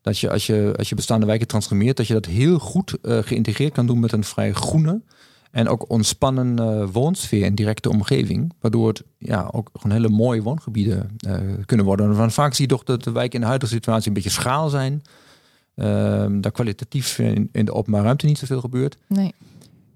[0.00, 3.18] dat je als, je als je bestaande wijken transformeert, dat je dat heel goed uh,
[3.18, 5.02] geïntegreerd kan doen met een vrij groene
[5.50, 8.52] En ook ontspannen uh, woonsfeer in directe omgeving.
[8.60, 12.16] Waardoor het ja, ook gewoon hele mooie woongebieden uh, kunnen worden.
[12.16, 14.68] Want vaak zie je toch dat de wijken in de huidige situatie een beetje schaal
[14.68, 15.02] zijn.
[15.74, 15.86] Uh,
[16.30, 18.96] daar kwalitatief in, in de openbare ruimte niet zoveel gebeurt.
[19.06, 19.34] Nee.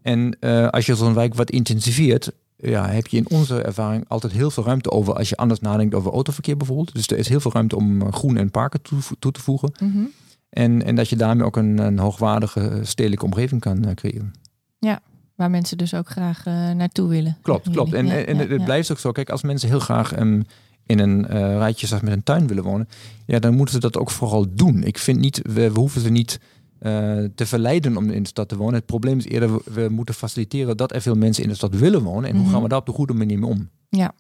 [0.03, 4.33] En uh, als je zo'n wijk wat intensiveert, ja, heb je in onze ervaring altijd
[4.33, 6.95] heel veel ruimte over als je anders nadenkt over autoverkeer bijvoorbeeld.
[6.95, 9.73] Dus er is heel veel ruimte om groen en parken toe, toe te voegen.
[9.81, 10.11] Mm -hmm.
[10.51, 14.33] en, en dat je daarmee ook een, een hoogwaardige stedelijke omgeving kan creëren.
[14.79, 15.01] Ja,
[15.35, 17.39] waar mensen dus ook graag uh, naartoe willen.
[17.43, 17.93] Klopt, klopt.
[17.93, 19.13] En, Ja, en ja, het blijft ook zo.
[19.13, 20.45] Kijk, als mensen heel graag um,
[20.87, 22.89] in een uh, rijtje zoals met een tuin willen wonen,
[23.27, 24.83] ja, dan moeten ze dat ook vooral doen.
[24.83, 26.41] Ik vind niet, we, we hoeven ze niet
[26.81, 26.91] uh,
[27.35, 28.75] te verleiden om in de stad te wonen.
[28.75, 31.75] Het probleem is eerder, we, we, moeten faciliteren dat er veel mensen in de stad
[31.75, 32.29] willen wonen.
[32.29, 32.45] En Mhm.
[32.45, 33.69] hoe gaan we daar op de goede manier mee om?
[33.89, 34.13] Ja.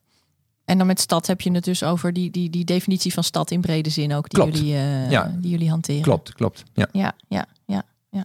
[0.64, 3.50] En dan met stad heb je het dus over die, die, die definitie van stad
[3.50, 4.56] in brede zin ook, die, Klopt.
[4.58, 5.34] jullie, uh, Ja.
[5.40, 6.02] die jullie hanteren.
[6.02, 6.62] Klopt, klopt.
[6.74, 6.88] Ja.
[6.92, 8.24] Ja, ja, ja, ja.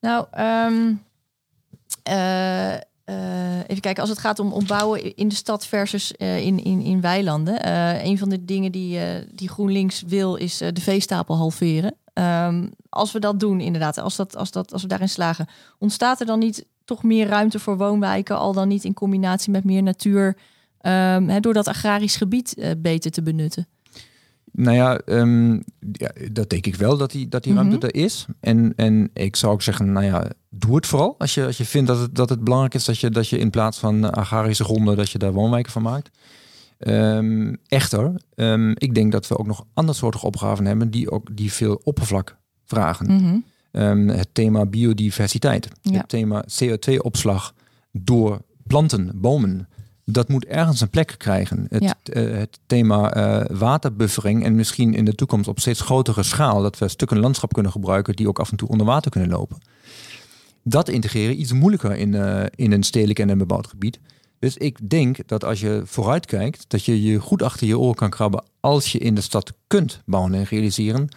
[0.00, 0.26] Nou,
[0.72, 1.00] um,
[2.08, 6.46] uh, uh, even kijken, als het gaat om, om bouwen in de stad versus uh,
[6.46, 7.68] in, in, in weilanden.
[8.06, 8.98] Een van de dingen die,
[9.34, 11.94] die GroenLinks wil is de veestapel halveren.
[12.14, 15.46] Um, als we dat doen, inderdaad, als, dat, als, dat, als we daarin slagen,
[15.78, 19.64] ontstaat er dan niet toch meer ruimte voor woonwijken, al dan niet in combinatie met
[19.64, 20.36] meer natuur,
[20.80, 23.66] he, door dat agrarisch gebied beter te benutten?
[24.58, 27.90] Nou ja, um, ja, dat denk ik wel dat die, dat die ruimte mm -hmm.
[27.90, 28.26] er is.
[28.40, 31.14] En, en ik zou ook zeggen, nou ja, doe het vooral.
[31.18, 33.38] Als je, als je vindt dat het, dat het belangrijk is dat je, dat je
[33.38, 36.10] in plaats van agrarische gronden, dat je daar woonwijken van maakt.
[36.78, 41.52] Um, echter, um, ik denk dat we ook nog andersoortige opgaven hebben die ook die
[41.52, 43.12] veel oppervlak vragen.
[43.12, 43.44] Mm -hmm.
[43.82, 45.92] um, het thema biodiversiteit, ja.
[45.92, 47.54] het thema CO2-opslag
[47.92, 49.68] door planten, bomen.
[50.08, 51.66] Dat moet ergens een plek krijgen.
[51.68, 51.94] Het, ja.
[52.12, 56.78] uh, het thema uh, waterbuffering en misschien in de toekomst op steeds grotere schaal dat
[56.78, 59.58] we stukken landschap kunnen gebruiken die ook af en toe onder water kunnen lopen.
[60.62, 63.98] Dat integreren iets moeilijker in, uh, in een stedelijk en een bebouwd gebied.
[64.38, 67.94] Dus ik denk dat als je vooruit kijkt, dat je je goed achter je oren
[67.94, 71.08] kan krabben als je in de stad kunt bouwen en realiseren.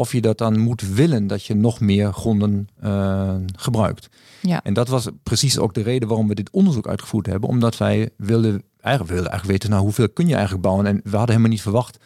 [0.00, 4.08] Of je dat dan moet willen dat je nog meer gronden uh, gebruikt.
[4.42, 4.62] Ja.
[4.62, 7.48] En dat was precies ook de reden waarom we dit onderzoek uitgevoerd hebben.
[7.48, 10.86] Omdat wij wilden eigenlijk, wilden eigenlijk weten, nou hoeveel kun je eigenlijk bouwen?
[10.86, 11.98] En we hadden helemaal niet verwacht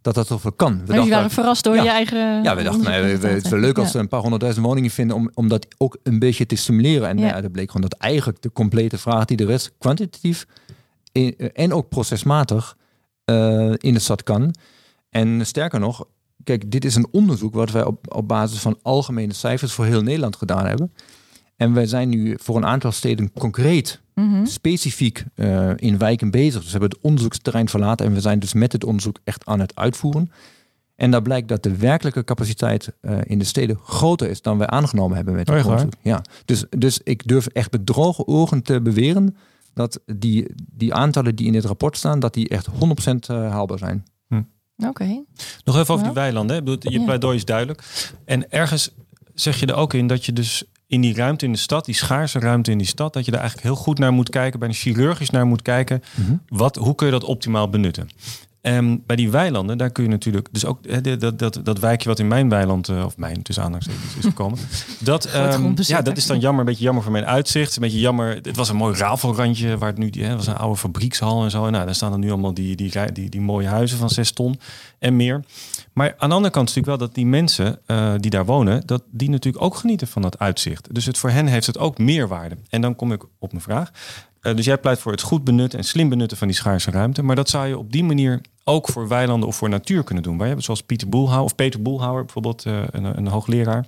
[0.00, 0.86] dat dat zoveel kan.
[0.86, 2.42] We maar waren verrast door ja, je eigen...
[2.42, 4.90] Ja, we dachten, nee, we, het is wel leuk als we een paar honderdduizend woningen
[4.90, 7.08] vinden om, om dat ook een beetje te stimuleren.
[7.08, 7.26] En ja.
[7.26, 7.40] ja.
[7.40, 10.46] dat bleek gewoon dat eigenlijk de complete vraag die er is, kwantitatief
[11.12, 12.76] in, en ook procesmatig
[13.24, 14.54] uh, in de stad kan.
[15.10, 16.04] En sterker nog,
[16.44, 20.02] kijk, dit is een onderzoek wat wij op, op basis van algemene cijfers voor heel
[20.02, 20.92] Nederland gedaan hebben.
[21.56, 24.46] En wij zijn nu voor een aantal steden concreet, mm -hmm.
[24.46, 26.62] specifiek uh, in wijken bezig.
[26.62, 29.60] Dus we hebben het onderzoeksterrein verlaten en we zijn dus met het onderzoek echt aan
[29.60, 30.30] het uitvoeren.
[30.96, 34.66] En daar blijkt dat de werkelijke capaciteit uh, in de steden groter is dan wij
[34.66, 35.92] aangenomen hebben met het oh, onderzoek.
[36.02, 36.22] Ja.
[36.44, 39.36] Dus, dus ik durf echt bedrogen ogen te beweren
[39.74, 43.78] dat die, die aantallen die in dit rapport staan, dat die echt 100% uh, haalbaar
[43.78, 44.04] zijn.
[44.88, 44.88] Oké.
[45.02, 45.24] Okay.
[45.64, 46.12] Nog even over ja.
[46.12, 46.64] die weilanden.
[46.64, 46.72] Hè?
[46.90, 47.04] Je ja.
[47.04, 47.82] pleidooi is duidelijk.
[48.24, 48.90] En ergens
[49.34, 51.94] zeg je er ook in dat je dus in die ruimte in de stad, die
[51.94, 54.74] schaarse ruimte in die stad, dat je daar eigenlijk heel goed naar moet kijken, bijna
[54.74, 56.02] chirurgisch naar moet kijken.
[56.14, 56.42] Mm -hmm.
[56.48, 58.08] wat, hoe kun je dat optimaal benutten?
[58.60, 62.08] En bij die weilanden, daar kun je natuurlijk, dus ook hè, dat, dat, dat wijkje
[62.08, 64.58] wat in mijn weiland, uh, of mijn tussen aanhalingstekens is gekomen,
[64.98, 68.00] dat, um, ja, dat is dan jammer, een beetje jammer voor mijn uitzicht, een beetje
[68.00, 68.34] jammer.
[68.34, 71.66] Het was een mooi rafelrandje waar het nu, hè, was een oude fabriekshal en zo.
[71.66, 74.10] En nou, daar staan er nu allemaal die, die, die, die, die mooie huizen van
[74.10, 74.60] zes ton
[74.98, 75.44] en meer.
[76.00, 78.82] Maar aan de andere kant is natuurlijk wel dat die mensen uh, die daar wonen,
[78.86, 80.94] dat die natuurlijk ook genieten van dat uitzicht.
[80.94, 82.56] Dus het, voor hen heeft het ook meerwaarde.
[82.68, 83.90] En dan kom ik op mijn vraag.
[84.42, 87.22] Uh, dus jij pleit voor het goed benutten en slim benutten van die schaarse ruimte.
[87.22, 90.36] Maar dat zou je op die manier ook voor weilanden of voor natuur kunnen doen.
[90.36, 93.86] Waar je zoals Pieter Boelhouwer of Peter Boelhouwer bijvoorbeeld, uh, een, een hoogleraar.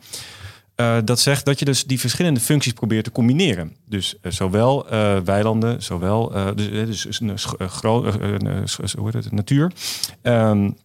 [1.04, 3.76] Dat zegt dat je dus die verschillende functies probeert te combineren.
[3.86, 4.86] Dus zowel
[5.24, 7.18] weilanden, zowel dus, dus
[8.92, 9.72] hoe heet het, natuur.
[10.22, 10.76] Um,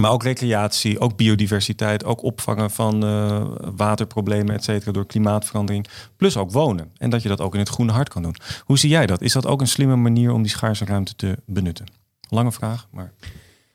[0.00, 5.86] maar ook recreatie, ook biodiversiteit, ook opvangen van uh, waterproblemen, et cetera, door klimaatverandering.
[6.16, 6.90] Plus ook wonen.
[6.96, 8.36] En dat je dat ook in het groene hart kan doen.
[8.64, 9.22] Hoe zie jij dat?
[9.22, 11.86] Is dat ook een slimme manier om die schaarse ruimte te benutten?
[12.28, 13.12] Lange vraag, maar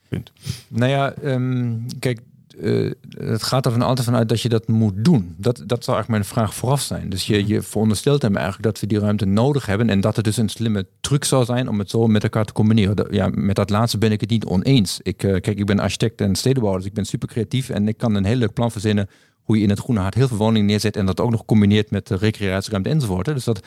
[0.09, 0.31] punt.
[0.67, 2.19] Nou ja, um, kijk,
[2.61, 5.35] uh, het gaat er van altijd vanuit dat je dat moet doen.
[5.37, 7.09] Dat, dat zou eigenlijk mijn vraag vooraf zijn.
[7.09, 10.25] Dus je, je veronderstelt hem eigenlijk dat we die ruimte nodig hebben en dat het
[10.25, 13.07] dus een slimme truc zou zijn om het zo met elkaar te combineren.
[13.11, 14.99] Ja, met dat laatste ben ik het niet oneens.
[15.01, 17.97] Ik, uh, kijk, ik ben architect en stedenbouwer, dus ik ben super creatief en ik
[17.97, 19.09] kan een heel leuk plan verzinnen
[19.41, 21.91] hoe je in het groene hart heel veel woningen neerzet en dat ook nog combineert
[21.91, 23.25] met de recreatieruimte enzovoort.
[23.25, 23.33] Hè.
[23.33, 23.59] Dus dat,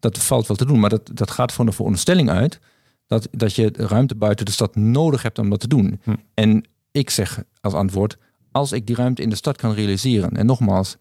[0.00, 2.60] dat valt wel te doen, maar dat, dat gaat van de veronderstelling uit
[3.06, 6.00] dat, dat je ruimte buiten de stad nodig hebt om dat te doen.
[6.02, 6.14] Hm.
[6.34, 8.18] En ik zeg als antwoord,
[8.56, 10.30] als ik die ruimte in de stad kan realiseren.
[10.30, 10.96] En nogmaals,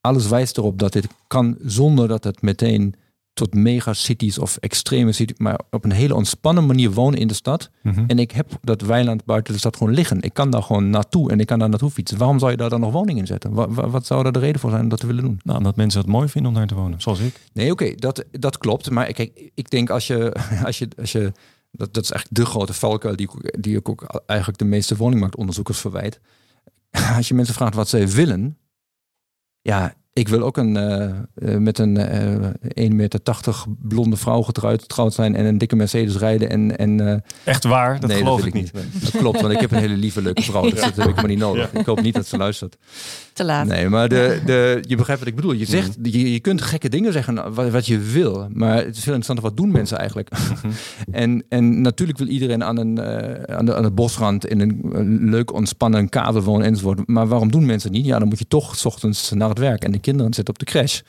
[0.00, 2.94] alles wijst erop dat dit kan zonder dat het meteen
[3.34, 7.70] tot megacities of extreme cities, maar op een hele ontspannen manier wonen in de stad.
[7.82, 8.04] Mhm.
[8.06, 10.20] En ik heb dat weiland buiten de stad gewoon liggen.
[10.20, 12.18] Ik kan daar gewoon naartoe en ik kan daar naartoe fietsen.
[12.18, 13.52] Waarom zou je daar dan nog woning in zetten?
[13.52, 15.40] Wat, wat zou daar de reden voor zijn om dat te willen doen?
[15.44, 17.40] Nou, omdat mensen het mooi vinden om daar te wonen, zoals ik.
[17.52, 18.90] Nee, oké, dat, dat klopt.
[18.90, 20.32] Maar kijk, ik denk als je,
[20.66, 21.32] als je, als je
[21.70, 25.78] dat, dat is eigenlijk de grote valkuil die, die ik ook eigenlijk de meeste woningmarktonderzoekers
[25.78, 26.20] verwijt.
[27.16, 28.58] Als je mensen vraagt wat zij willen,
[29.60, 33.20] ja, ik wil ook een, eh, eh, met een eh 1,80 meter
[33.82, 36.50] blonde vrouw getrouwd, getrouwd zijn en een dikke Mercedes rijden.
[36.50, 38.00] En, en, eh, Echt waar?
[38.00, 38.72] Dat nee, geloof ik niet.
[39.00, 40.62] Dat klopt, want ik heb een hele lieve, leuke vrouw.
[40.62, 40.86] Dus Ja.
[40.86, 41.72] dat heb ik maar niet nodig.
[41.72, 41.78] Ja.
[41.80, 42.76] Ik hoop niet dat ze luistert.
[43.32, 43.66] Te laat.
[43.66, 45.52] Nee, maar de, de, je begrijpt wat ik bedoel.
[45.52, 48.48] Je, zegt, je, je kunt gekke dingen zeggen wat, wat je wil.
[48.52, 50.28] Maar het is veel interessanter, wat doen mensen eigenlijk?
[51.10, 53.00] en, en natuurlijk wil iedereen aan, een,
[53.48, 57.06] aan, de, aan de bosrand in een, leuk ontspannen kavel wonen enzovoort.
[57.06, 58.06] Maar waarom doen mensen het niet?
[58.06, 59.84] Ja, dan moet je toch 's ochtends naar het werk.
[59.84, 61.00] En kinderen zitten op de crash.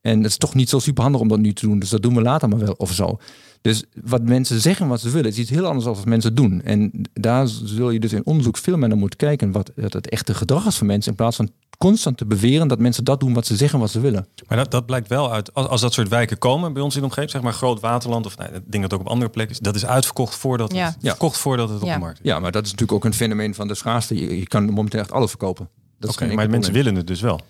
[0.00, 1.78] En het is toch niet zo super handig om dat nu te doen.
[1.78, 3.18] Dus dat doen we later maar wel of zo.
[3.60, 6.62] Dus wat mensen zeggen wat ze willen, is iets heel anders dan wat mensen doen.
[6.62, 9.52] En daar zul je dus in onderzoek veel meer naar moeten kijken.
[9.52, 11.10] Wat het echte gedrag is van mensen.
[11.10, 14.00] In plaats van constant te beweren dat mensen dat doen wat ze zeggen wat ze
[14.00, 14.26] willen.
[14.48, 17.00] Maar dat, dat blijkt wel uit, als, als dat soort wijken komen bij ons in
[17.00, 19.54] de omgeving, zeg maar Groot Waterland of nou, ik denk dat ook op andere plekken
[19.54, 20.94] is, dat is uitverkocht voordat het, Ja.
[21.00, 22.24] Verkocht voordat het op de markt is.
[22.24, 24.14] Ja, maar dat is natuurlijk ook een fenomeen van de schaarste.
[24.14, 25.68] Je, je kan momenteel echt alles verkopen.
[25.98, 27.40] Dat is Oké, geen maar mensen willen het dus wel.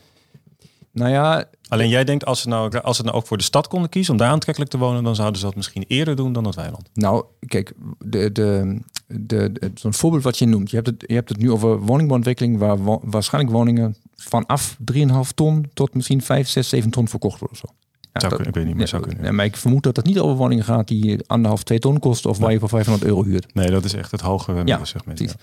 [0.93, 3.69] Nou ja, Alleen jij denkt, als ze, nou, als ze nou ook voor de stad
[3.69, 6.45] konden kiezen om daar aantrekkelijk te wonen, dan zouden ze dat misschien eerder doen dan
[6.47, 6.89] het weiland.
[6.95, 10.71] Nou, kijk, de, de, de, de- zo'n voorbeeld wat je noemt.
[10.71, 15.03] Je hebt het, je hebt het nu over woningbouwontwikkeling, waar wo- waarschijnlijk woningen vanaf 3,5
[15.35, 17.59] ton tot misschien 5, 6, 7 ton verkocht worden.
[17.63, 17.75] Of zo.
[18.01, 19.25] Ja, Zou dat- kunnen, ik weet niet, maar ja, zou kunnen.
[19.25, 22.31] ja, maar ik vermoed dat het niet over woningen gaat die anderhalf, twee ton kosten
[22.31, 23.55] of waar je voor 500 euro huurt.
[23.55, 25.19] Nee, dat is echt het hogere middensegment.
[25.19, 25.37] precies.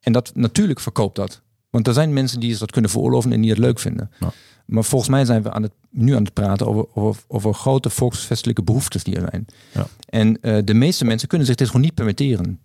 [0.00, 1.40] En dat natuurlijk verkoopt dat.
[1.70, 4.10] Want er zijn mensen die dat kunnen veroorloven en die het leuk vinden.
[4.20, 4.32] Ja.
[4.66, 7.90] Maar volgens mij zijn we aan het, nu aan het praten over, over, over grote
[7.90, 9.46] volksvestelijke behoeftes die er zijn.
[9.72, 9.86] Ja.
[10.08, 12.60] En eh, de meeste mensen kunnen zich dit gewoon niet permitteren.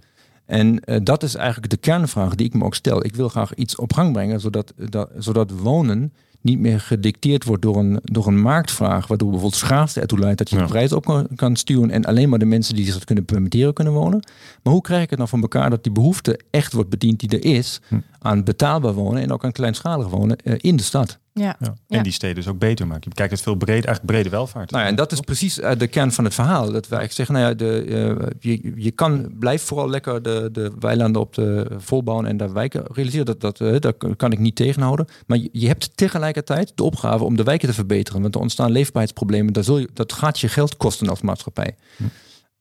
[0.45, 3.05] En eh, dat is eigenlijk de kernvraag die ik me ook stel.
[3.05, 7.61] Ik wil graag iets op gang brengen, zodat, dat, zodat wonen niet meer gedicteerd wordt
[7.61, 10.61] door een, door een marktvraag, waardoor bijvoorbeeld schaarste ertoe leidt dat je Ja.
[10.61, 13.25] de prijs op kan, kan stuwen en alleen maar de mensen die zich dat kunnen
[13.25, 14.27] permitteren kunnen wonen.
[14.63, 17.29] Maar hoe krijg ik het nou van elkaar dat die behoefte echt wordt bediend die
[17.29, 17.95] er is Hm.
[18.19, 21.19] aan betaalbaar wonen en ook aan kleinschalig wonen eh, in de stad?
[21.39, 21.55] Ja.
[21.59, 21.75] Ja.
[21.87, 21.97] Ja.
[21.97, 23.03] En die steden dus ook beter maken.
[23.09, 24.71] Je kijkt het veel breder, eigenlijk brede welvaart.
[24.71, 26.71] Nou ja, en dat is precies eh, de kern van het verhaal.
[26.71, 30.49] Dat wij eigenlijk zeggen, nou ja, de, eh, je, je kan, blijf vooral lekker de,
[30.51, 33.25] de weilanden op de volbouwen en de wijken realiseren.
[33.25, 35.07] Dat, dat, eh, dat kan ik niet tegenhouden.
[35.27, 38.21] Maar je, je hebt tegelijkertijd de opgave om de wijken te verbeteren.
[38.21, 39.53] Want er ontstaan leefbaarheidsproblemen.
[39.53, 41.75] Daar zul je, dat gaat je geld kosten als maatschappij.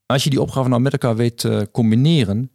[0.06, 2.50] Als je die opgave nou met elkaar weet te combineren,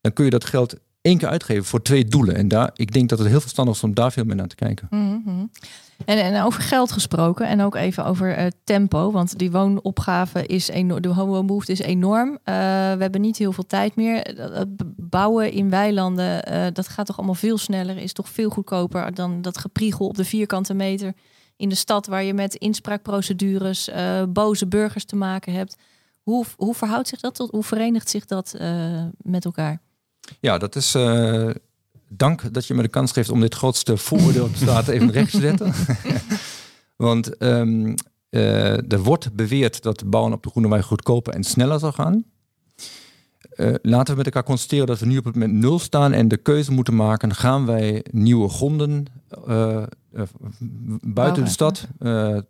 [0.00, 2.34] dan kun je dat geld één keer uitgeven voor twee doelen.
[2.34, 4.54] En daar, ik denk dat het heel verstandig is om daar veel meer naar te
[4.54, 4.86] kijken.
[4.90, 5.46] Mhm.
[6.04, 10.68] En, en over geld gesproken en ook even over eh, tempo, want die woonopgave is
[10.68, 12.30] enorm, de woonbehoefte is enorm.
[12.32, 12.54] Eh,
[12.94, 14.34] we hebben niet heel veel tijd meer.
[14.36, 19.14] Dat bouwen in weilanden, eh, dat gaat toch allemaal veel sneller, is toch veel goedkoper
[19.14, 21.14] dan dat gepriegel op de vierkante meter
[21.56, 25.76] in de stad waar je met inspraakprocedures eh, boze burgers te maken hebt.
[26.22, 29.80] Hoe, hoe verhoudt zich dat tot, hoe verenigt zich dat eh, met elkaar?
[30.40, 30.94] Ja, dat is.
[30.94, 31.50] eh,
[32.08, 35.10] dank dat je me de kans geeft om dit grootste vooroordeel op de staat even
[35.10, 35.72] recht te zetten.
[36.96, 37.94] Want ehm,
[38.30, 42.24] eh, er wordt beweerd dat bouwen op de Groene Wijk goedkoper en sneller zal gaan.
[43.50, 46.28] Eh, laten we met elkaar constateren dat we nu op het moment nul staan en
[46.28, 49.04] de keuze moeten maken: gaan wij nieuwe gronden
[51.00, 51.88] buiten de stad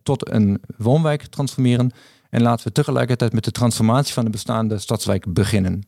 [0.02, 1.92] tot een woonwijk transformeren?
[2.30, 5.84] En laten we tegelijkertijd met de transformatie van de bestaande stadswijk beginnen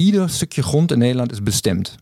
[0.00, 1.94] ieder stukje grond in Nederland is bestemd.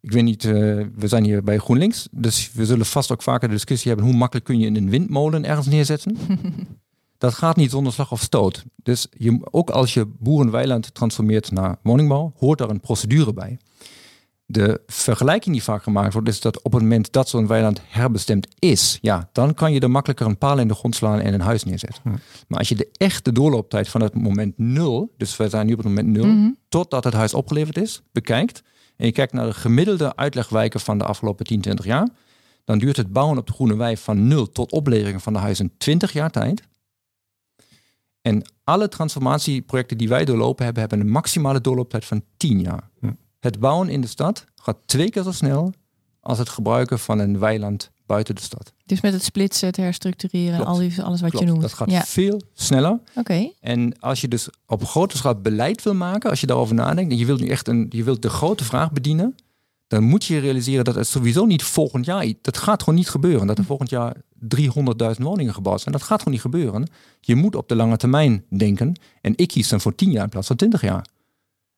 [0.00, 0.52] Ik weet niet, eh,
[0.94, 4.16] we zijn hier bij GroenLinks, dus we zullen vast ook vaker de discussie hebben hoe
[4.16, 6.16] makkelijk kun je een windmolen ergens neerzetten.
[7.18, 8.64] Dat gaat niet zonder slag of stoot.
[8.82, 13.58] Dus je, ook als je boerenweiland transformeert naar woningbouw, hoort daar een procedure bij.
[14.52, 18.46] De vergelijking die vaak gemaakt wordt, is dat op het moment dat zo'n weiland herbestemd
[18.58, 21.40] is, ja, dan kan je er makkelijker een paal in de grond slaan en een
[21.40, 22.02] huis neerzetten.
[22.48, 25.78] Maar als je de echte doorlooptijd van het moment nul, dus we zijn nu op
[25.78, 26.50] het moment nul, Mhm.
[26.68, 28.62] totdat het huis opgeleverd is, bekijkt.
[28.96, 32.08] En je kijkt naar de gemiddelde uitlegwijken van de afgelopen 10, 20 jaar.
[32.64, 35.72] Dan duurt het bouwen op de Groene Wei van 0 tot oplevering van de huizen
[35.78, 36.62] 20 jaar tijd.
[38.22, 42.90] En alle transformatieprojecten die wij doorlopen hebben, hebben een maximale doorlooptijd van 10 jaar.
[43.40, 45.72] Het bouwen in de stad gaat twee keer zo snel
[46.20, 48.72] als het gebruiken van een weiland buiten de stad.
[48.84, 50.68] Dus met het splitsen, het herstructureren, Klopt.
[50.70, 51.62] al die, alles wat Klopt, je noemt.
[51.62, 52.98] Dat gaat ja, veel sneller.
[53.14, 53.52] oké.
[53.60, 57.18] En als je dus op grote schaal beleid wil maken, als je daarover nadenkt, en
[57.18, 59.34] je wilt nu echt een, je wilt de grote vraag bedienen,
[59.86, 63.46] dan moet je realiseren dat het sowieso niet volgend jaar, dat gaat gewoon niet gebeuren.
[63.46, 64.16] Dat er volgend jaar
[64.56, 65.94] 300.000 woningen gebouwd zijn.
[65.94, 66.88] Dat gaat gewoon niet gebeuren.
[67.20, 69.00] Je moet op de lange termijn denken.
[69.20, 71.04] En ik kies dan voor 10 jaar in plaats van 20 jaar.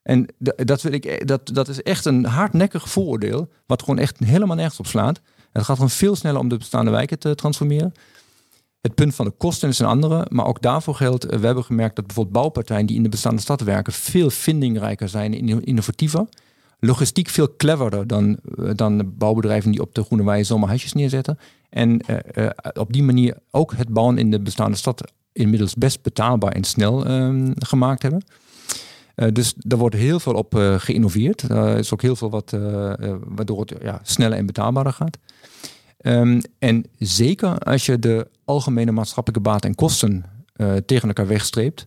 [0.03, 0.26] En
[0.64, 4.78] dat, wil ik, dat, dat is echt een hardnekkig vooroordeel, wat gewoon echt helemaal nergens
[4.78, 5.20] op slaat.
[5.53, 7.92] Het gaat gewoon veel sneller om de bestaande wijken te transformeren.
[8.80, 11.64] Het punt van de kosten is een andere, maar ook daarvoor geldt, eh, we hebben
[11.64, 15.34] gemerkt dat bijvoorbeeld bouwpartijen die in de bestaande stad werken veel vindingrijker zijn
[15.64, 16.26] innovatiever.
[16.78, 21.38] Logistiek veel cleverder dan, eh, dan bouwbedrijven die op de Groene Wei zomerhuisjes neerzetten.
[21.68, 22.00] En
[22.34, 26.64] uh, op die manier ook het bouwen in de bestaande stad inmiddels best betaalbaar en
[26.64, 28.22] snel um, gemaakt hebben.
[29.16, 31.42] Uh, dus daar wordt heel veel op uh, geïnnoveerd.
[31.42, 32.50] Er is ook heel veel wat,
[33.24, 35.18] waardoor het ja, sneller en betaalbaarder gaat.
[36.04, 40.24] Um, en zeker als je de algemene maatschappelijke baten en kosten
[40.86, 41.86] tegen elkaar wegstreept,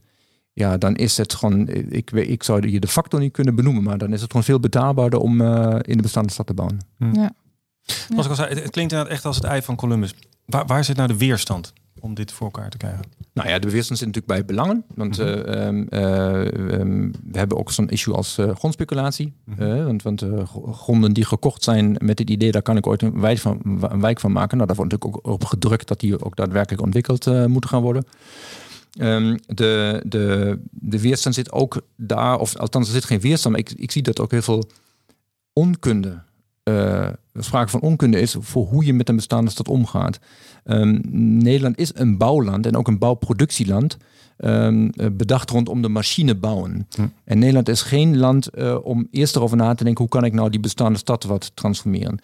[0.53, 3.97] ja, dan is het gewoon, ik, ik zou je de factor niet kunnen benoemen, maar
[3.97, 5.41] dan is het gewoon veel betaalbaarder om
[5.81, 6.79] in de bestaande stad te bouwen.
[6.97, 7.15] Hm.
[7.15, 7.31] Ja.
[7.81, 10.13] Zoals ik al zei, het, het klinkt inderdaad echt als het ei van Columbus.
[10.45, 11.73] Waar, waar zit nou de weerstand
[12.05, 13.03] om dit voor elkaar te krijgen?
[13.33, 14.83] Nou ja, de weerstand zit natuurlijk bij belangen.
[14.95, 15.79] Want mm -hmm.
[15.79, 15.89] uh,
[17.23, 19.33] we hebben ook zo'n issue als uh, grondspeculatie.
[19.43, 19.85] Mm -hmm.
[19.85, 20.25] want want
[20.71, 24.01] gronden die gekocht zijn met het idee, daar kan ik ooit een wijk van, een
[24.01, 24.57] wijk van maken.
[24.57, 28.05] Nou, daar wordt natuurlijk ook op gedrukt dat die ook daadwerkelijk ontwikkeld moeten gaan worden.
[28.99, 33.63] Um, de, de, de weerstand zit ook daar, of althans er zit geen weerstand, maar
[33.65, 34.69] ik, ik zie dat ook heel veel
[35.53, 36.21] onkunde
[36.69, 40.19] uh, sprake van onkunde is voor hoe je met een bestaande stad omgaat.
[40.65, 41.01] Um,
[41.37, 43.97] Nederland is een bouwland en ook een bouwproductieland.
[44.37, 46.87] Um, bedacht rondom de machine bouwen.
[46.95, 47.07] Hm.
[47.23, 50.33] En Nederland is geen land uh, om eerst erover na te denken hoe kan ik
[50.33, 52.19] nou die bestaande stad wat transformeren.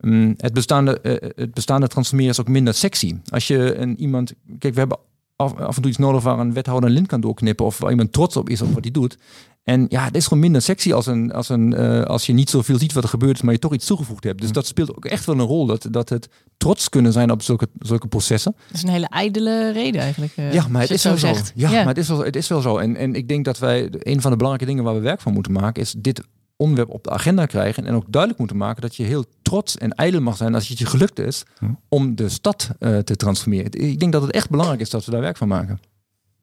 [0.00, 3.16] Um, het, bestaande, uh, het bestaande transformeren is ook minder sexy.
[3.28, 4.32] Als je een iemand.
[4.58, 4.98] Kijk, we hebben
[5.40, 7.90] af, af en toe iets nodig waar een wethouder een lint kan doorknippen of waar
[7.90, 9.18] iemand trots op is op wat hij doet.
[9.64, 12.50] En ja, het is gewoon minder sexy als, een, als, een, uh, als je niet
[12.50, 14.38] zoveel ziet wat er gebeurt, maar je toch iets toegevoegd hebt.
[14.38, 14.54] Dus hm.
[14.54, 17.68] dat speelt ook echt wel een rol, dat, dat het trots kunnen zijn op zulke,
[17.78, 18.54] zulke processen.
[18.66, 20.32] Dat is een hele ijdele reden eigenlijk.
[20.36, 21.34] Uh, ja, maar het is wel zo.
[21.54, 22.76] Ja, maar het is wel, het is wel zo.
[22.76, 25.32] En, en ik denk dat wij, een van de belangrijke dingen waar we werk van
[25.32, 26.22] moeten maken, is dit
[26.60, 29.94] onderwerp op de agenda krijgen en ook duidelijk moeten maken dat je heel trots en
[29.94, 31.66] ijdel mag zijn als het je gelukt is hm.
[31.88, 33.72] om de stad uh, te transformeren.
[33.72, 35.80] Ik denk dat het echt belangrijk is dat we daar werk van maken.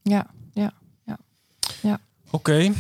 [0.02, 0.74] Ja, ja,
[1.06, 1.18] ja.
[1.82, 2.00] ja.
[2.26, 2.52] Oké.
[2.52, 2.74] Okay.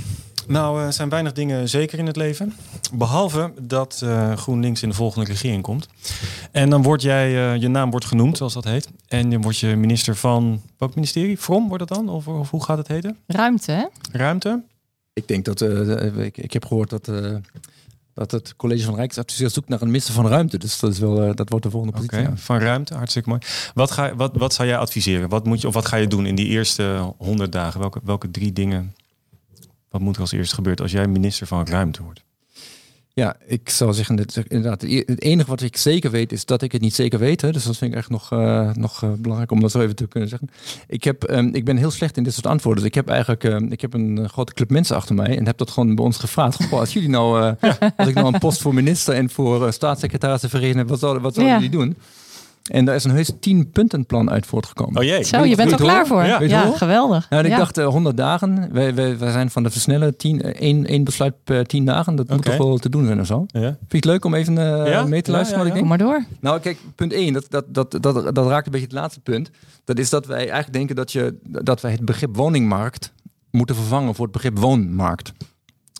[0.47, 2.53] Nou, er zijn weinig dingen zeker in het leven.
[2.93, 5.87] Behalve dat uh, GroenLinks in de volgende regering komt.
[6.51, 8.89] En dan wordt jij, uh, je naam wordt genoemd, zoals dat heet.
[9.07, 11.37] En dan word je minister van, welk ministerie?
[11.37, 12.09] From wordt het dan?
[12.09, 13.17] Of, of hoe gaat het heten?
[13.27, 13.85] Ruimte, hè?
[14.11, 14.63] Ruimte?
[15.17, 17.09] Ik denk dat, uh, ik, ik heb gehoord dat
[18.17, 20.57] dat het college van Rijksadviseurs zoekt naar een minister van ruimte.
[20.57, 22.19] Dus dat, is wel, dat wordt de volgende positie.
[22.19, 23.41] Okay, Van ruimte, hartstikke mooi.
[23.73, 25.29] Wat, ga, wat, wat zou jij adviseren?
[25.29, 27.79] Wat, moet je, of wat ga je doen in die eerste honderd dagen?
[27.79, 28.95] Welke, welke drie dingen
[29.89, 32.23] wat moet er als eerste gebeuren als jij minister van ruimte wordt?
[33.17, 36.71] Ja, ik zou zeggen, dat, inderdaad, het enige wat ik zeker weet is dat ik
[36.71, 37.41] het niet zeker weet.
[37.41, 37.51] Hè.
[37.51, 40.07] Dus dat vind ik echt nog, uh, nog uh, belangrijk om dat zo even te
[40.07, 40.49] kunnen zeggen.
[40.87, 42.83] Ik, heb, um, ik ben heel slecht in dit soort antwoorden.
[42.83, 45.57] Dus ik heb eigenlijk um, ik heb een grote club mensen achter mij en heb
[45.57, 46.65] dat gewoon bij ons gevraagd.
[46.65, 50.41] Goh, als jullie nou, uh, als ik nou een post voor minister en voor staatssecretaris
[50.47, 51.61] vergeten heb, wat zouden, wat zouden ja.
[51.61, 51.97] jullie doen?
[52.67, 55.01] En daar is een heus tien puntenplan uit voortgekomen.
[55.01, 55.23] Oh jee.
[55.23, 56.23] Zo, je bent er klaar voor.
[56.23, 57.29] Ja, ja geweldig.
[57.29, 57.57] Nou, ik ja.
[57.57, 58.69] dacht uh, 100 dagen.
[58.73, 60.17] Wij, wij, wij zijn van de versnellen.
[60.17, 62.15] Tien, één, één besluit per tien dagen.
[62.15, 62.37] Dat okay.
[62.37, 63.45] moet toch wel te doen zijn of zo.
[63.47, 63.61] Ja.
[63.61, 65.03] Vind je het leuk om even uh, ja?
[65.03, 65.59] mee te luisteren?
[65.59, 65.87] Wat ik denk?
[65.87, 66.25] Kom maar door.
[66.39, 67.33] Nou kijk, punt één.
[67.33, 69.51] Dat, dat, dat, dat, dat raakt een beetje het laatste punt.
[69.83, 73.13] Dat is dat wij eigenlijk denken dat, je, dat wij het begrip woningmarkt
[73.51, 75.33] moeten vervangen voor het begrip woonmarkt.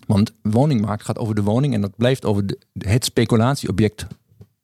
[0.06, 4.06] Want woningmarkt gaat over de woning en dat blijft over de, het speculatieobject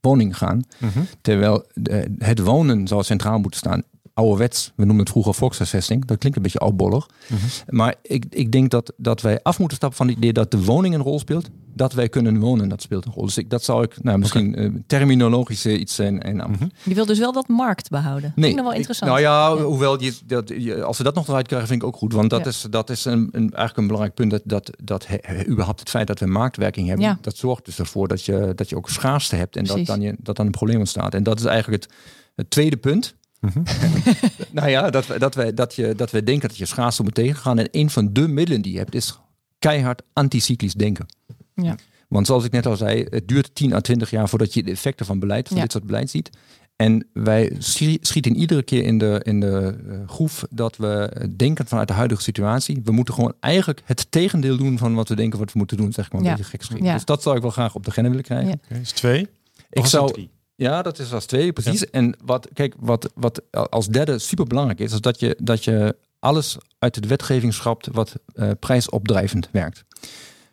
[0.05, 0.65] woning gaan.
[0.79, 1.07] Mm -hmm.
[1.21, 3.83] Terwijl de, het wonen zou centraal moeten staan.
[4.15, 6.05] Ouderwets, we noemen het vroeger volkshuisvesting.
[6.05, 7.09] Dat klinkt een beetje oudbollig.
[7.29, 7.49] Mm -hmm.
[7.67, 10.65] Maar ik, ik denk dat, dat wij af moeten stappen van het idee dat de
[10.65, 11.49] woning een rol speelt.
[11.77, 13.25] Dat wij kunnen wonen, dat speelt een rol.
[13.25, 14.65] Dus ik, dat zou ik, nou, misschien okay.
[14.65, 16.23] uh, terminologisch uh, iets zijn.
[16.23, 16.71] En, mm -hmm.
[16.83, 18.33] Je wil dus wel dat markt behouden.
[18.37, 19.11] Nee, vind ik wel interessant.
[19.11, 21.83] Ik, nou ja, ja, hoewel je, dat, je, als we dat nog eruit krijgen, vind
[21.83, 22.13] ik ook goed.
[22.13, 22.47] Want dat ja.
[22.47, 24.31] is, dat is een, een, eigenlijk een belangrijk punt.
[24.31, 27.19] Dat, dat, dat he, überhaupt het feit dat we marktwerking hebben, ja.
[27.21, 29.57] dat zorgt dus ervoor dat je, dat je ook schaarste hebt.
[29.57, 31.15] En dat dan, je, dat dan een probleem ontstaat.
[31.15, 31.93] En dat is eigenlijk het,
[32.35, 33.15] het tweede punt.
[33.45, 33.65] Mm -hmm.
[34.59, 37.15] nou ja, dat, we, dat, wij, dat, je, dat wij denken dat je schaarste moet
[37.15, 37.59] tegengaan.
[37.59, 39.19] En een van de middelen die je hebt is
[39.59, 41.07] keihard anticyclisch denken.
[41.55, 41.77] Ja.
[42.09, 44.71] Want zoals ik net al zei, het duurt 10 à 20 jaar voordat je de
[44.71, 45.63] effecten van beleid, van ja.
[45.63, 46.31] dit soort beleid ziet.
[46.77, 47.57] En wij
[48.01, 52.23] schieten iedere keer in de, in de uh, groef dat we denken vanuit de huidige
[52.23, 52.81] situatie.
[52.85, 55.93] We moeten gewoon eigenlijk het tegendeel doen van wat we denken wat we moeten doen.
[55.93, 56.37] Zeg ik maar een ja.
[56.37, 56.93] beetje gek ja.
[56.93, 58.49] Dus dat zou ik wel graag op de agenda willen krijgen.
[58.49, 58.57] Ja.
[58.65, 59.29] Okay, is twee?
[59.71, 60.31] Ik zou, drie?
[60.57, 61.81] Ja, dat is als twee, precies.
[61.81, 61.87] Ja.
[61.91, 65.97] En wat, kijk, wat, wat als derde super belangrijk is, is dat je, dat je
[66.19, 69.85] alles uit de wetgeving schrapt wat uh, prijsopdrijvend werkt.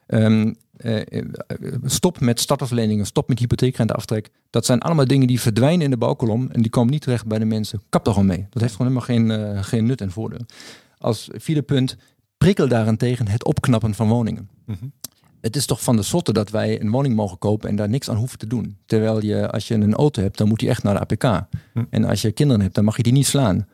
[0.07, 0.55] Um,
[1.83, 4.29] stop met startersleningen, stop met hypotheekrenteaftrek.
[4.49, 7.39] Dat zijn allemaal dingen die verdwijnen in de bouwkolom en die komen niet terecht bij
[7.39, 7.81] de mensen.
[7.89, 8.47] Kap er gewoon mee.
[8.49, 10.45] Dat heeft gewoon helemaal geen, geen nut en voordeel.
[10.97, 11.97] Als vierde punt,
[12.37, 14.49] prikkel daarentegen het opknappen van woningen.
[14.65, 14.85] Mhm.
[15.41, 18.09] Het is toch van de zotte dat wij een woning mogen kopen en daar niks
[18.09, 18.77] aan hoeven te doen.
[18.85, 21.47] Terwijl je, als je een auto hebt, dan moet die echt naar de APK.
[21.73, 21.83] Hm.
[21.89, 23.67] En als je kinderen hebt, dan mag je die niet slaan.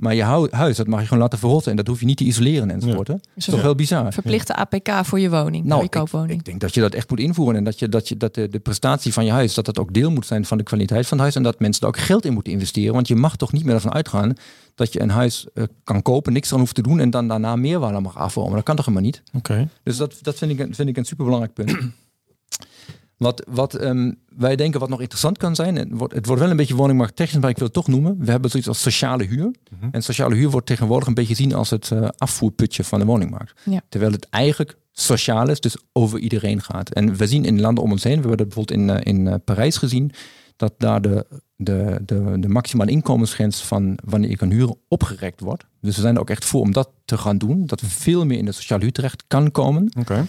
[0.00, 2.24] Maar je huis, dat mag je gewoon laten verrotten en dat hoef je niet te
[2.24, 3.06] isoleren enzovoort.
[3.06, 3.12] Ja.
[3.12, 4.12] Dat is toch heel bizar.
[4.12, 6.30] Verplichte APK voor je woning, nou, je koopwoning.
[6.30, 8.34] Ik, ik, denk dat je dat echt moet invoeren en dat, je, dat, je, dat
[8.34, 11.06] de, de, prestatie van je huis, dat dat ook deel moet zijn van de kwaliteit
[11.06, 12.94] van het huis en dat mensen er ook geld in moeten investeren.
[12.94, 14.34] Want je mag toch niet meer ervan uitgaan
[14.74, 17.56] dat je een huis uh, kan kopen, niks aan hoeft te doen en dan daarna
[17.56, 18.54] meerwaarde mag afvormen.
[18.54, 19.22] Dat kan toch helemaal niet?
[19.32, 19.68] Oké.
[19.82, 21.76] Dus dat, dat vind, ik, vind ik een superbelangrijk punt.
[23.16, 26.50] Wat, wat ehm, wij denken wat nog interessant kan zijn, het wordt, het wordt wel
[26.50, 28.16] een beetje woningmarkttechnisch, maar ik wil het toch noemen.
[28.18, 29.54] We hebben zoiets als sociale huur.
[29.78, 29.88] Mhm.
[29.90, 33.52] En sociale huur wordt tegenwoordig een beetje gezien als het uh, afvoerputje van de woningmarkt.
[33.88, 36.90] Terwijl het eigenlijk sociaal is, dus over iedereen gaat.
[36.90, 39.26] En we zien in landen om ons heen, we hebben dat bijvoorbeeld in, uh, in
[39.26, 40.10] uh, Parijs gezien,
[40.56, 45.64] dat daar de, de, de, de maximale inkomensgrens van wanneer je kan huren opgerekt wordt.
[45.80, 47.66] Dus we zijn er ook echt voor om dat te gaan doen.
[47.66, 49.92] Dat veel meer in de sociale huur terecht kan komen.
[49.98, 50.24] Okay.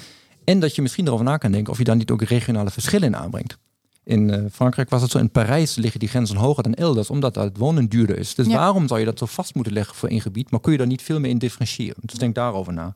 [0.46, 3.08] En dat je misschien erover na kan denken of je dan niet ook regionale verschillen
[3.08, 3.58] in aanbrengt.
[4.04, 7.34] In uh, Frankrijk was het zo, in Parijs liggen die grenzen hoger dan elders, omdat
[7.34, 8.36] daar het wonen duurder is.
[8.36, 10.78] Dus waarom zou je dat zo vast moeten leggen voor één gebied, maar kun je
[10.78, 12.02] daar niet veel meer in differentiëren?
[12.02, 12.96] Dus denk daarover na.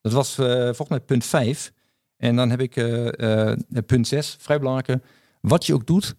[0.00, 1.72] Dat was uh, volgens mij punt 5.
[2.16, 3.52] En dan heb ik uh,
[3.86, 5.02] punt 6, vrij belangrijke.
[5.40, 6.14] Wat je ook doet,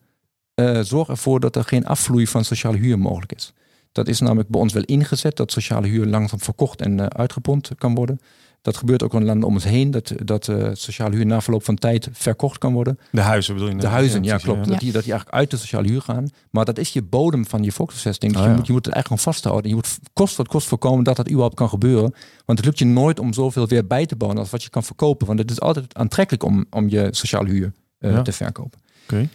[0.81, 3.53] zorg ervoor dat er geen afvloei van sociale huur mogelijk is.
[3.91, 7.95] Dat is namelijk bij ons wel ingezet, dat sociale huur langzaam verkocht en uitgepompt kan
[7.95, 8.19] worden.
[8.61, 11.63] Dat gebeurt ook in landen om ons heen, dat, dat uh, sociale huur na verloop
[11.63, 12.99] van tijd verkocht kan worden.
[13.11, 13.75] De huizen bedoel je?
[13.75, 14.67] De huizen, ja, klopt.
[14.67, 16.29] Dat, die, dat die eigenlijk uit de sociale huur gaan.
[16.49, 18.33] Maar dat is je bodem van je volkshuisvesting.
[18.33, 19.69] Dus oh, je, moet, je moet het eigenlijk gewoon vasthouden.
[19.69, 22.13] Je moet kost wat kost voorkomen dat dat überhaupt kan gebeuren.
[22.45, 24.83] Want het lukt je nooit om zoveel weer bij te bouwen als wat je kan
[24.83, 25.27] verkopen.
[25.27, 28.79] Want het is altijd aantrekkelijk om, om je sociale huur uh, te verkopen.
[29.03, 29.27] Oké.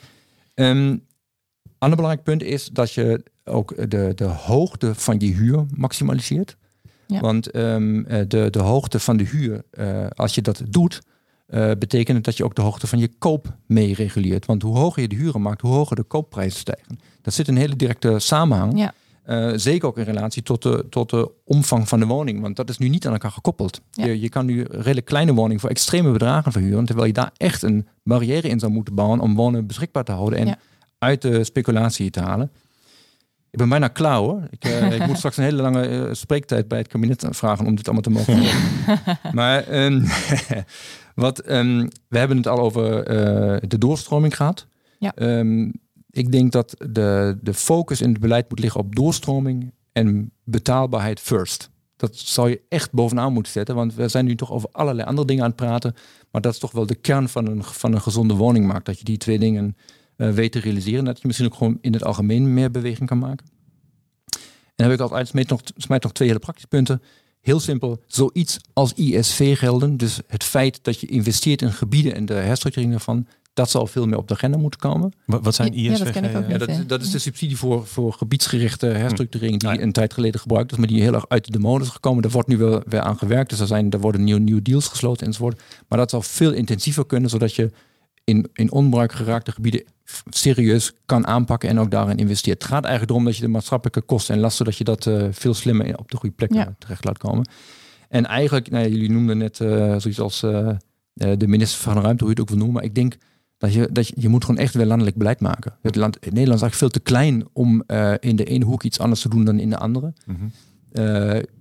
[0.54, 0.70] Okay.
[0.70, 1.04] Um,
[1.78, 6.56] ander belangrijk punt is dat je ook de, de hoogte van je huur maximaliseert.
[7.06, 11.02] Want ehm, eh, de, de hoogte van de huur, uh, als je dat doet,
[11.48, 14.46] uh, betekent het dat je ook de hoogte van je koop mee reguleert.
[14.46, 16.98] Want hoe hoger je de huren maakt, hoe hoger de koopprijzen stijgen.
[17.22, 18.78] Dat zit een hele directe samenhang.
[18.78, 18.92] Ja.
[19.26, 22.40] Uh, zeker ook in relatie tot de, tot de omvang van de woning.
[22.40, 23.80] Want dat is nu niet aan elkaar gekoppeld.
[23.90, 26.84] Je, je kan nu een redelijk kleine woning voor extreme bedragen verhuren.
[26.84, 30.38] Terwijl je daar echt een barrière in zou moeten bouwen om wonen beschikbaar te houden.
[30.38, 30.58] En
[30.98, 32.50] uit de speculatie te halen.
[33.50, 34.42] Ik ben bijna klaar hoor.
[34.50, 37.74] Ik, uh, ik moet straks een hele lange uh, spreektijd bij het kabinet vragen om
[37.74, 38.44] dit allemaal te mogen
[39.38, 40.04] maar um,
[41.14, 44.66] wat, um, we hebben het al over uh, de doorstroming gehad.
[44.98, 45.12] Ja.
[45.14, 45.72] Um,
[46.10, 51.20] ik denk dat de, de focus in het beleid moet liggen op doorstroming en betaalbaarheid
[51.20, 51.70] first.
[51.96, 55.26] Dat zou je echt bovenaan moeten zetten, want we zijn nu toch over allerlei andere
[55.26, 55.94] dingen aan het praten.
[56.30, 58.86] Maar dat is toch wel de kern van een, van een gezonde woningmarkt.
[58.86, 59.76] Dat je die twee dingen
[60.16, 61.04] weet te realiseren.
[61.04, 63.46] Dat je misschien ook gewoon in het algemeen meer beweging kan maken.
[64.26, 67.02] En dan heb ik altijd smijt nog, smijt nog twee hele praktische punten.
[67.40, 72.34] Heel simpel, zoiets als ISV-gelden, dus het feit dat je investeert in gebieden en de
[72.34, 75.12] herstructurering daarvan, dat zal veel meer op de agenda moeten komen.
[75.26, 75.98] Wat, zijn ISV?
[75.98, 79.60] Ja, dat, ken ik ook ja, dat, dat, is de subsidie voor, voor gebiedsgerichte herstructurering
[79.60, 82.22] die een tijd geleden gebruikt is, maar die heel erg uit de mode is gekomen.
[82.22, 84.88] Daar wordt nu wel weer aan gewerkt, dus er, zijn, er worden nieuwe, nieuwe deals
[84.88, 85.62] gesloten enzovoort.
[85.88, 87.70] Maar dat zal veel intensiever kunnen, zodat je
[88.26, 89.84] in, in onbruik geraakte gebieden
[90.28, 92.62] serieus kan aanpakken en ook daarin investeert.
[92.62, 95.26] Het gaat eigenlijk erom dat je de maatschappelijke kosten en lasten, dat je dat uh,
[95.30, 96.74] veel slimmer op de goede plek ja.
[96.78, 97.48] terecht laat komen.
[98.08, 99.68] En eigenlijk, nou, jullie noemden net uh,
[99.98, 100.70] zoiets als uh,
[101.12, 103.16] de minister van de Ruimte, hoe je het ook wil noemen, maar ik denk
[103.58, 105.74] dat je, dat je, je moet gewoon echt weer landelijk beleid maken.
[105.82, 107.84] Het land, Nederland is eigenlijk veel te klein om
[108.20, 110.12] in de ene hoek iets anders te doen dan in de andere.
[110.26, 110.52] Mm -hmm.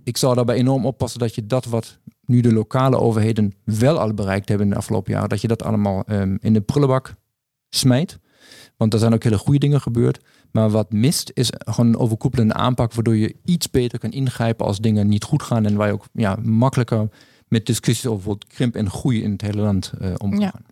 [0.04, 4.14] Ik zou daarbij enorm oppassen dat je dat wat nu de lokale overheden wel al
[4.14, 7.16] bereikt hebben in de afgelopen jaren, dat je dat allemaal um, in de prullenbak
[7.70, 8.20] smijt.
[8.78, 10.20] Want er zijn ook hele goede dingen gebeurd.
[10.52, 14.80] Maar wat mist is gewoon een overkoepelende aanpak, waardoor je iets beter kan ingrijpen als
[14.80, 15.66] dingen niet goed gaan.
[15.66, 17.10] En waar je ook ja, makkelijker
[17.48, 20.66] met discussies over krimp en groei in het hele land uh, om kan gaan.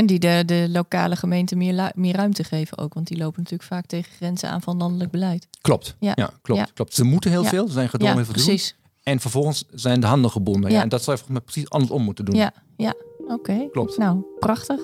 [0.00, 2.94] En die de, de lokale gemeenten meer, meer ruimte geven ook.
[2.94, 5.46] Want die lopen natuurlijk vaak tegen grenzen aan van landelijk beleid.
[5.60, 5.96] Klopt.
[5.98, 6.94] Ja, ja klopt, klopt.
[6.94, 7.66] Ze moeten heel veel.
[7.66, 8.68] Ze zijn gedwongen heel veel precies.
[8.68, 8.90] doen.
[9.02, 10.70] En vervolgens zijn de handen gebonden.
[10.70, 10.82] Ja.
[10.82, 12.34] en dat zou je volgens mij precies andersom moeten doen.
[12.34, 12.94] Ja, ja.
[13.28, 13.68] oké.
[13.72, 13.98] Klopt.
[13.98, 14.80] Nou, prachtig.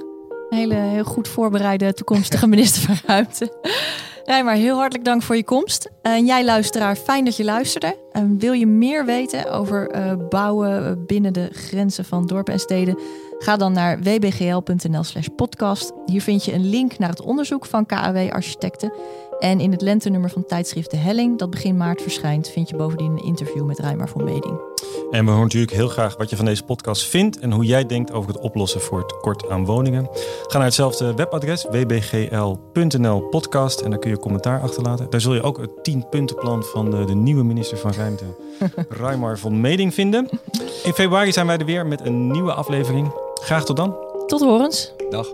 [0.51, 3.53] Een hele heel goed voorbereide toekomstige minister van Ruimte.
[4.27, 5.91] maar heel hartelijk dank voor je komst.
[6.03, 7.99] En jij luisteraar, fijn dat je luisterde.
[8.13, 12.99] En wil je meer weten over uh, bouwen binnen de grenzen van dorpen en steden?
[13.39, 15.93] Ga dan naar wbgl.nl slash podcast.
[16.07, 18.93] Hier vind je een link naar het onderzoek van KAW Architecten.
[19.39, 23.11] En in het lentenummer van tijdschrift De Helling, dat begin maart verschijnt, vind je bovendien
[23.11, 24.61] een interview met Rijmar van Meding.
[25.11, 27.87] En we horen natuurlijk heel graag wat je van deze podcast vindt en hoe jij
[27.87, 30.09] denkt over het oplossen voor het tekort aan woningen.
[30.47, 35.11] Ga naar hetzelfde webadres wbgl.nl podcast en daar kun je commentaar achterlaten.
[35.11, 38.25] Daar zul je ook het 10-puntenplan van de, de nieuwe minister van Ruimte,
[38.89, 40.29] Raimar van Meding, vinden.
[40.85, 43.26] In februari zijn wij er weer met een nieuwe aflevering.
[43.43, 43.97] Graag tot dan.
[44.27, 44.93] Tot horens.
[45.11, 45.27] Dag.